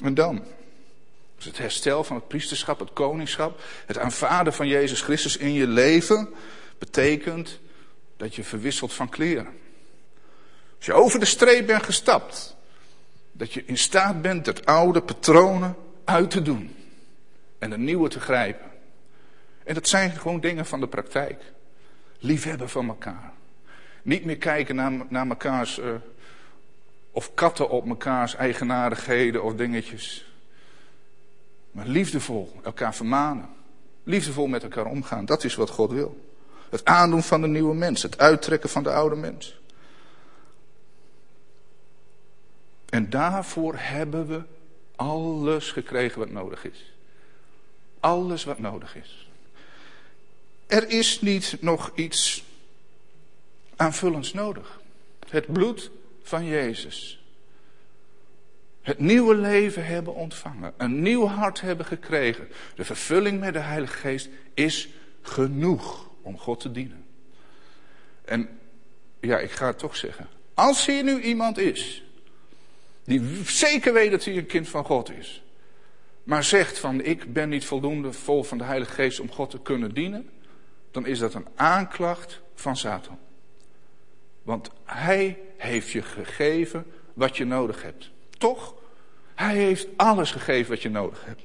En 0.02 0.14
dan 0.14 0.44
is 1.38 1.44
het 1.44 1.58
herstel 1.58 2.04
van 2.04 2.16
het 2.16 2.28
priesterschap, 2.28 2.78
het 2.78 2.92
koningschap, 2.92 3.60
het 3.86 3.98
aanvaarden 3.98 4.52
van 4.52 4.68
Jezus 4.68 5.00
Christus 5.00 5.36
in 5.36 5.52
je 5.52 5.66
leven, 5.66 6.28
betekent 6.78 7.58
dat 8.16 8.34
je 8.34 8.44
verwisselt 8.44 8.92
van 8.92 9.08
kleren. 9.08 9.48
Als 10.76 10.86
je 10.86 10.92
over 10.92 11.20
de 11.20 11.26
streep 11.26 11.66
bent 11.66 11.82
gestapt, 11.82 12.56
dat 13.32 13.52
je 13.52 13.62
in 13.66 13.78
staat 13.78 14.22
bent 14.22 14.46
het 14.46 14.66
oude 14.66 15.02
patronen 15.02 15.76
uit 16.04 16.30
te 16.30 16.42
doen 16.42 16.76
en 17.58 17.72
een 17.72 17.84
nieuwe 17.84 18.08
te 18.08 18.20
grijpen. 18.20 18.70
En 19.64 19.74
dat 19.74 19.88
zijn 19.88 20.10
gewoon 20.10 20.40
dingen 20.40 20.66
van 20.66 20.80
de 20.80 20.88
praktijk. 20.88 21.42
Liefhebben 22.18 22.68
van 22.68 22.88
elkaar. 22.88 23.32
Niet 24.02 24.24
meer 24.24 24.36
kijken 24.36 24.74
naar, 24.74 24.92
naar 25.08 25.26
mekaars, 25.26 25.78
uh, 25.78 25.94
of 27.10 27.34
katten 27.34 27.68
op 27.70 27.84
mekaars 27.84 28.34
eigenaardigheden 28.34 29.42
of 29.42 29.54
dingetjes. 29.54 30.32
Maar 31.70 31.86
liefdevol 31.86 32.52
elkaar 32.62 32.94
vermanen. 32.94 33.48
Liefdevol 34.02 34.46
met 34.46 34.62
elkaar 34.62 34.86
omgaan. 34.86 35.24
Dat 35.24 35.44
is 35.44 35.54
wat 35.54 35.70
God 35.70 35.90
wil. 35.90 36.26
Het 36.70 36.84
aandoen 36.84 37.22
van 37.22 37.40
de 37.40 37.46
nieuwe 37.46 37.74
mens. 37.74 38.02
Het 38.02 38.18
uittrekken 38.18 38.68
van 38.68 38.82
de 38.82 38.92
oude 38.92 39.16
mens. 39.16 39.60
En 42.88 43.10
daarvoor 43.10 43.74
hebben 43.76 44.26
we 44.26 44.42
alles 44.96 45.70
gekregen 45.70 46.18
wat 46.18 46.30
nodig 46.30 46.64
is. 46.64 46.92
Alles 48.00 48.44
wat 48.44 48.58
nodig 48.58 48.96
is. 48.96 49.28
Er 50.66 50.88
is 50.88 51.20
niet 51.20 51.56
nog 51.60 51.90
iets 51.94 52.44
aanvullends 53.76 54.32
nodig. 54.32 54.80
Het 55.28 55.52
bloed 55.52 55.90
van 56.28 56.44
Jezus. 56.44 57.22
het 58.82 58.98
nieuwe 58.98 59.34
leven 59.34 59.86
hebben 59.86 60.14
ontvangen, 60.14 60.74
een 60.76 61.02
nieuw 61.02 61.26
hart 61.26 61.60
hebben 61.60 61.86
gekregen, 61.86 62.48
de 62.74 62.84
vervulling 62.84 63.40
met 63.40 63.52
de 63.52 63.58
Heilige 63.58 63.96
Geest 63.96 64.28
is 64.54 64.88
genoeg 65.22 66.10
om 66.22 66.38
God 66.38 66.60
te 66.60 66.70
dienen. 66.70 67.04
En 68.24 68.48
ja, 69.20 69.38
ik 69.38 69.50
ga 69.50 69.66
het 69.66 69.78
toch 69.78 69.96
zeggen. 69.96 70.28
Als 70.54 70.86
hier 70.86 71.04
nu 71.04 71.20
iemand 71.20 71.58
is, 71.58 72.04
die 73.04 73.40
zeker 73.44 73.92
weet 73.92 74.10
dat 74.10 74.24
hij 74.24 74.36
een 74.36 74.46
kind 74.46 74.68
van 74.68 74.84
God 74.84 75.10
is, 75.10 75.42
maar 76.22 76.44
zegt 76.44 76.78
van 76.78 77.00
ik 77.00 77.32
ben 77.32 77.48
niet 77.48 77.64
voldoende 77.64 78.12
vol 78.12 78.44
van 78.44 78.58
de 78.58 78.64
Heilige 78.64 78.92
Geest 78.92 79.20
om 79.20 79.30
God 79.30 79.50
te 79.50 79.60
kunnen 79.60 79.94
dienen, 79.94 80.30
dan 80.90 81.06
is 81.06 81.18
dat 81.18 81.34
een 81.34 81.46
aanklacht 81.54 82.40
van 82.54 82.76
Satan. 82.76 83.18
Want 84.42 84.70
hij 84.84 85.38
heeft 85.58 85.90
je 85.90 86.02
gegeven 86.02 86.86
wat 87.14 87.36
je 87.36 87.44
nodig 87.44 87.82
hebt. 87.82 88.10
Toch? 88.38 88.74
Hij 89.34 89.56
heeft 89.56 89.86
alles 89.96 90.30
gegeven 90.30 90.70
wat 90.70 90.82
je 90.82 90.90
nodig 90.90 91.24
hebt. 91.24 91.42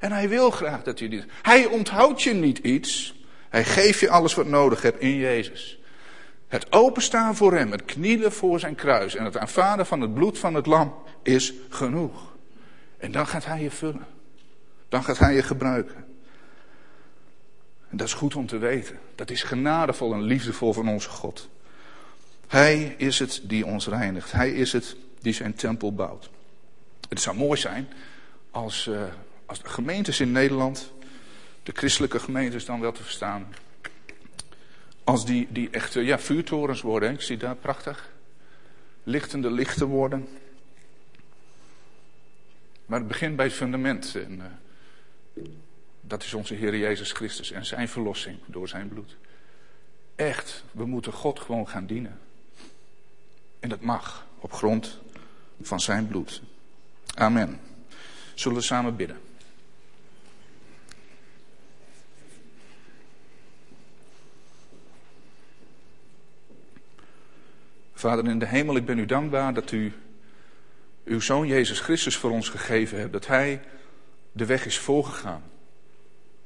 En 0.00 0.12
hij 0.12 0.28
wil 0.28 0.50
graag 0.50 0.82
dat 0.82 0.98
je 0.98 1.08
dit. 1.08 1.24
Hij 1.42 1.66
onthoudt 1.66 2.22
je 2.22 2.32
niet 2.32 2.58
iets. 2.58 3.14
Hij 3.48 3.64
geeft 3.64 4.00
je 4.00 4.10
alles 4.10 4.34
wat 4.34 4.46
nodig 4.46 4.82
hebt 4.82 5.00
in 5.00 5.16
Jezus. 5.16 5.78
Het 6.48 6.72
openstaan 6.72 7.36
voor 7.36 7.54
hem, 7.54 7.70
het 7.70 7.84
knielen 7.84 8.32
voor 8.32 8.60
zijn 8.60 8.74
kruis 8.74 9.14
en 9.14 9.24
het 9.24 9.36
aanvaarden 9.36 9.86
van 9.86 10.00
het 10.00 10.14
bloed 10.14 10.38
van 10.38 10.54
het 10.54 10.66
lam 10.66 10.94
is 11.22 11.52
genoeg. 11.68 12.32
En 12.98 13.12
dan 13.12 13.26
gaat 13.26 13.44
hij 13.44 13.62
je 13.62 13.70
vullen. 13.70 14.06
Dan 14.88 15.04
gaat 15.04 15.18
hij 15.18 15.34
je 15.34 15.42
gebruiken. 15.42 16.04
En 17.88 17.96
dat 17.96 18.06
is 18.06 18.14
goed 18.14 18.34
om 18.34 18.46
te 18.46 18.58
weten. 18.58 18.98
Dat 19.14 19.30
is 19.30 19.42
genadevol 19.42 20.12
en 20.12 20.22
liefdevol 20.22 20.72
van 20.72 20.88
onze 20.88 21.08
God. 21.08 21.48
Hij 22.52 22.94
is 22.98 23.18
het 23.18 23.40
die 23.42 23.66
ons 23.66 23.86
reinigt. 23.86 24.32
Hij 24.32 24.52
is 24.52 24.72
het 24.72 24.96
die 25.20 25.32
zijn 25.32 25.54
tempel 25.54 25.94
bouwt. 25.94 26.30
Het 27.08 27.20
zou 27.20 27.36
mooi 27.36 27.60
zijn 27.60 27.88
als, 28.50 28.86
uh, 28.86 29.02
als 29.46 29.60
gemeentes 29.64 30.20
in 30.20 30.32
Nederland, 30.32 30.92
de 31.62 31.72
christelijke 31.74 32.18
gemeentes 32.18 32.64
dan 32.64 32.80
wel 32.80 32.92
te 32.92 33.02
verstaan, 33.02 33.54
als 35.04 35.26
die, 35.26 35.48
die 35.50 35.70
echte 35.70 36.00
ja, 36.00 36.18
vuurtorens 36.18 36.80
worden. 36.80 37.12
Ik 37.12 37.20
zie 37.20 37.36
daar 37.36 37.56
prachtig. 37.56 38.10
Lichtende 39.02 39.50
lichten 39.50 39.86
worden. 39.86 40.28
Maar 42.86 42.98
het 42.98 43.08
begint 43.08 43.36
bij 43.36 43.46
het 43.46 43.54
fundament. 43.54 44.14
En, 44.14 44.38
uh, 44.38 45.44
dat 46.00 46.22
is 46.22 46.34
onze 46.34 46.54
Heer 46.54 46.76
Jezus 46.76 47.12
Christus 47.12 47.50
en 47.50 47.66
zijn 47.66 47.88
verlossing 47.88 48.38
door 48.46 48.68
zijn 48.68 48.88
bloed. 48.88 49.16
Echt, 50.14 50.64
we 50.70 50.86
moeten 50.86 51.12
God 51.12 51.40
gewoon 51.40 51.68
gaan 51.68 51.86
dienen. 51.86 52.18
En 53.62 53.68
dat 53.68 53.80
mag 53.80 54.26
op 54.38 54.52
grond 54.52 54.98
van 55.60 55.80
zijn 55.80 56.06
bloed. 56.06 56.42
Amen. 57.14 57.60
Zullen 58.34 58.58
we 58.58 58.64
samen 58.64 58.96
bidden? 58.96 59.20
Vader 67.94 68.28
in 68.28 68.38
de 68.38 68.46
hemel, 68.46 68.76
ik 68.76 68.84
ben 68.84 68.98
u 68.98 69.06
dankbaar 69.06 69.54
dat 69.54 69.70
u 69.70 69.92
uw 71.04 71.20
zoon 71.20 71.46
Jezus 71.46 71.80
Christus 71.80 72.16
voor 72.16 72.30
ons 72.30 72.48
gegeven 72.48 72.98
hebt. 72.98 73.12
Dat 73.12 73.26
hij 73.26 73.62
de 74.32 74.46
weg 74.46 74.66
is 74.66 74.78
voorgegaan. 74.78 75.42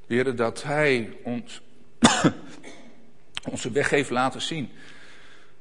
Heer, 0.06 0.36
dat 0.36 0.62
hij 0.62 1.16
ons 1.22 1.60
onze 3.52 3.70
weg 3.70 3.90
heeft 3.90 4.10
laten 4.10 4.42
zien. 4.42 4.70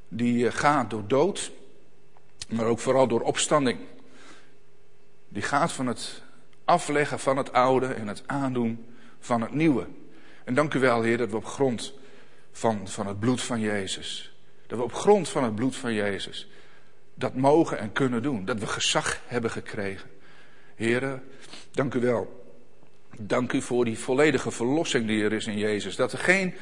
Die 0.08 0.46
eh, 0.46 0.52
gaat 0.52 0.90
door 0.90 1.06
dood, 1.06 1.50
maar 2.48 2.66
ook 2.66 2.78
vooral 2.78 3.06
door 3.06 3.20
opstanding. 3.20 3.78
Die 5.28 5.42
gaat 5.42 5.72
van 5.72 5.86
het 5.86 6.22
afleggen 6.64 7.18
van 7.18 7.36
het 7.36 7.52
oude 7.52 7.86
en 7.86 8.08
het 8.08 8.22
aandoen 8.26 8.86
van 9.18 9.40
het 9.40 9.54
nieuwe. 9.54 9.86
En 10.44 10.54
dank 10.54 10.74
u 10.74 10.78
wel, 10.78 11.02
Heer, 11.02 11.18
dat 11.18 11.30
we 11.30 11.36
op 11.36 11.46
grond 11.46 11.92
van, 12.52 12.88
van 12.88 13.06
het 13.06 13.20
bloed 13.20 13.42
van 13.42 13.60
Jezus, 13.60 14.36
dat 14.66 14.78
we 14.78 14.84
op 14.84 14.94
grond 14.94 15.28
van 15.28 15.44
het 15.44 15.54
bloed 15.54 15.76
van 15.76 15.94
Jezus 15.94 16.48
dat 17.18 17.34
mogen 17.34 17.78
en 17.78 17.92
kunnen 17.92 18.22
doen. 18.22 18.44
Dat 18.44 18.58
we 18.58 18.66
gezag 18.66 19.20
hebben 19.26 19.50
gekregen. 19.50 20.10
Heren, 20.74 21.22
dank 21.70 21.94
u 21.94 22.00
wel. 22.00 22.44
Dank 23.18 23.52
u 23.52 23.62
voor 23.62 23.84
die 23.84 23.98
volledige 23.98 24.50
verlossing 24.50 25.06
die 25.06 25.24
er 25.24 25.32
is 25.32 25.46
in 25.46 25.58
Jezus. 25.58 25.96
Dat 25.96 26.12
er 26.12 26.18
geen 26.18 26.54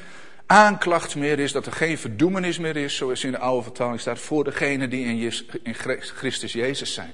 aanklacht 0.45 1.15
meer 1.15 1.39
is, 1.39 1.51
dat 1.51 1.65
er 1.65 1.71
geen 1.71 1.97
verdoemenis 1.97 2.59
meer 2.59 2.75
is, 2.75 2.95
zoals 2.95 3.23
in 3.23 3.31
de 3.31 3.37
oude 3.37 3.63
vertaling 3.63 3.99
staat, 3.99 4.19
voor 4.19 4.43
degenen 4.43 4.89
die 4.89 5.05
in, 5.05 5.33
in 5.63 5.73
Christus 6.01 6.53
Jezus 6.53 6.93
zijn. 6.93 7.13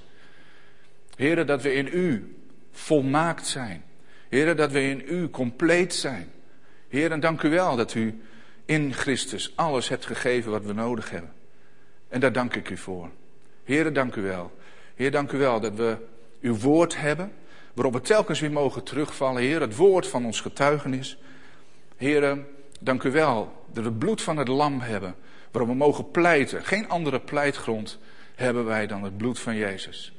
Heren, 1.15 1.47
dat 1.47 1.61
we 1.61 1.73
in 1.73 1.89
u 1.93 2.35
volmaakt 2.71 3.47
zijn. 3.47 3.83
Heren, 4.29 4.57
dat 4.57 4.71
we 4.71 4.81
in 4.81 5.03
u 5.07 5.29
compleet 5.29 5.93
zijn. 5.93 6.31
Heren, 6.87 7.19
dank 7.19 7.41
u 7.41 7.49
wel 7.49 7.75
dat 7.75 7.93
u 7.93 8.21
in 8.65 8.93
Christus 8.93 9.51
alles 9.55 9.89
hebt 9.89 10.05
gegeven 10.05 10.51
wat 10.51 10.65
we 10.65 10.73
nodig 10.73 11.09
hebben. 11.09 11.33
En 12.09 12.19
daar 12.19 12.33
dank 12.33 12.55
ik 12.55 12.69
u 12.69 12.77
voor. 12.77 13.09
Heren, 13.63 13.93
dank 13.93 14.15
u 14.15 14.21
wel. 14.21 14.51
Heer, 14.95 15.11
dank 15.11 15.31
u 15.31 15.37
wel 15.37 15.59
dat 15.59 15.75
we 15.75 15.97
uw 16.41 16.55
woord 16.55 16.97
hebben, 16.97 17.31
waarop 17.73 17.93
we 17.93 18.01
telkens 18.01 18.39
weer 18.39 18.51
mogen 18.51 18.83
terugvallen. 18.83 19.41
Heer, 19.41 19.61
het 19.61 19.75
woord 19.75 20.07
van 20.07 20.25
ons 20.25 20.41
getuigenis. 20.41 21.17
Heren, 21.97 22.47
dank 22.81 23.03
u 23.03 23.11
wel 23.11 23.65
dat 23.67 23.83
we 23.83 23.89
het 23.89 23.99
bloed 23.99 24.21
van 24.21 24.37
het 24.37 24.47
lam 24.47 24.79
hebben, 24.79 25.15
waarop 25.51 25.71
we 25.71 25.77
mogen 25.77 26.11
pleiten. 26.11 26.63
Geen 26.63 26.89
andere 26.89 27.19
pleitgrond 27.19 27.99
hebben 28.35 28.65
wij 28.65 28.87
dan 28.87 29.03
het 29.03 29.17
bloed 29.17 29.39
van 29.39 29.55
Jezus. 29.55 30.13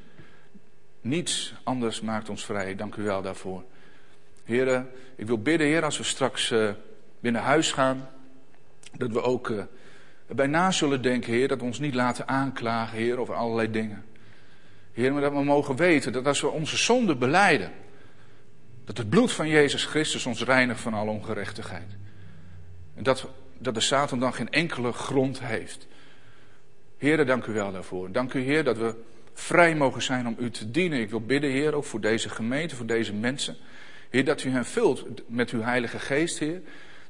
Niets 1.00 1.54
anders 1.62 2.00
maakt 2.00 2.28
ons 2.28 2.44
vrij. 2.44 2.74
Dank 2.76 2.94
u 2.94 3.02
wel 3.02 3.22
daarvoor. 3.22 3.64
Heren, 4.44 4.90
ik 5.16 5.26
wil 5.26 5.42
bidden, 5.42 5.66
Heer, 5.66 5.84
als 5.84 5.98
we 5.98 6.04
straks 6.04 6.48
weer 7.20 7.32
naar 7.32 7.42
huis 7.42 7.72
gaan, 7.72 8.08
dat 8.96 9.10
we 9.10 9.22
ook 9.22 9.48
uh, 9.48 9.62
bij 10.26 10.46
na 10.46 10.70
zullen 10.70 11.02
denken, 11.02 11.32
Heer, 11.32 11.48
dat 11.48 11.58
we 11.58 11.64
ons 11.64 11.78
niet 11.78 11.94
laten 11.94 12.28
aanklagen, 12.28 12.98
Heer, 12.98 13.18
over 13.18 13.34
allerlei 13.34 13.70
dingen. 13.70 14.04
Heer, 14.92 15.12
maar 15.12 15.22
dat 15.22 15.32
we 15.32 15.44
mogen 15.44 15.76
weten 15.76 16.12
dat 16.12 16.26
als 16.26 16.40
we 16.40 16.48
onze 16.48 16.76
zonde 16.76 17.16
beleiden, 17.16 17.72
dat 18.84 18.98
het 18.98 19.08
bloed 19.08 19.32
van 19.32 19.48
Jezus 19.48 19.84
Christus 19.84 20.26
ons 20.26 20.44
reinigt 20.44 20.80
van 20.80 20.94
alle 20.94 21.10
ongerechtigheid. 21.10 21.96
En 22.94 23.02
dat, 23.02 23.28
dat 23.58 23.74
de 23.74 23.80
Satan 23.80 24.18
dan 24.18 24.34
geen 24.34 24.50
enkele 24.50 24.92
grond 24.92 25.40
heeft. 25.40 25.86
Heer, 26.98 27.26
dank 27.26 27.46
u 27.46 27.52
wel 27.52 27.72
daarvoor. 27.72 28.12
Dank 28.12 28.32
u, 28.32 28.40
Heer, 28.40 28.64
dat 28.64 28.76
we 28.78 28.94
vrij 29.34 29.74
mogen 29.74 30.02
zijn 30.02 30.26
om 30.26 30.36
u 30.38 30.50
te 30.50 30.70
dienen. 30.70 31.00
Ik 31.00 31.10
wil 31.10 31.20
bidden, 31.20 31.50
Heer, 31.50 31.74
ook 31.74 31.84
voor 31.84 32.00
deze 32.00 32.28
gemeente, 32.28 32.76
voor 32.76 32.86
deze 32.86 33.12
mensen. 33.12 33.56
Heer, 34.10 34.24
dat 34.24 34.42
u 34.42 34.50
hen 34.50 34.64
vult 34.64 35.04
met 35.26 35.50
uw 35.50 35.62
Heilige 35.62 35.98
Geest, 35.98 36.38
Heer. 36.38 36.60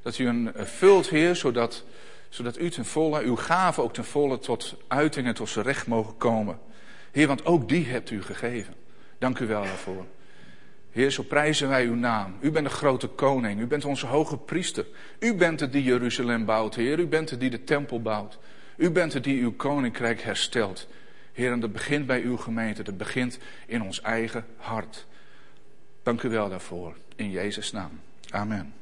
Dat 0.03 0.19
u 0.19 0.27
hen 0.27 0.55
eh, 0.55 0.65
vult, 0.65 1.09
Heer, 1.09 1.37
zodat, 1.37 1.85
zodat 2.29 2.59
u 2.59 2.71
ten 2.71 2.85
volle, 2.85 3.23
uw 3.23 3.37
gaven 3.37 3.83
ook 3.83 3.95
ten 3.95 4.05
volle 4.05 4.39
tot 4.39 4.77
uiting 4.89 5.27
en 5.27 5.35
tot 5.35 5.49
zijn 5.49 5.65
recht 5.65 5.87
mogen 5.87 6.17
komen. 6.17 6.59
Heer, 7.11 7.27
want 7.27 7.45
ook 7.45 7.69
die 7.69 7.87
hebt 7.87 8.11
u 8.11 8.23
gegeven. 8.23 8.75
Dank 9.19 9.39
u 9.39 9.47
wel 9.47 9.63
daarvoor. 9.63 10.07
Heer, 10.93 11.11
zo 11.11 11.23
prijzen 11.23 11.69
wij 11.69 11.85
uw 11.85 11.95
naam. 11.95 12.37
U 12.41 12.51
bent 12.51 12.67
de 12.67 12.73
grote 12.73 13.07
koning. 13.07 13.61
U 13.61 13.67
bent 13.67 13.85
onze 13.85 14.07
hoge 14.07 14.37
priester. 14.37 14.87
U 15.19 15.35
bent 15.35 15.61
het 15.61 15.73
die 15.73 15.83
Jeruzalem 15.83 16.45
bouwt, 16.45 16.75
Heer. 16.75 16.99
U 16.99 17.07
bent 17.07 17.31
het 17.31 17.41
die 17.41 17.51
de 17.51 17.65
tempel 17.65 18.03
bouwt. 18.03 18.39
U 18.77 18.91
bent 18.91 19.13
het 19.13 19.25
die 19.25 19.43
uw 19.43 19.53
koninkrijk 19.53 20.21
herstelt. 20.21 20.89
Heer, 21.33 21.53
en 21.53 21.61
dat 21.61 21.73
begint 21.73 22.07
bij 22.07 22.21
uw 22.21 22.37
gemeente. 22.37 22.83
Dat 22.83 22.97
begint 22.97 23.39
in 23.67 23.83
ons 23.83 24.01
eigen 24.01 24.45
hart. 24.57 25.07
Dank 26.03 26.23
u 26.23 26.29
wel 26.29 26.49
daarvoor. 26.49 26.97
In 27.17 27.31
Jezus' 27.31 27.73
naam. 27.73 28.01
Amen. 28.31 28.82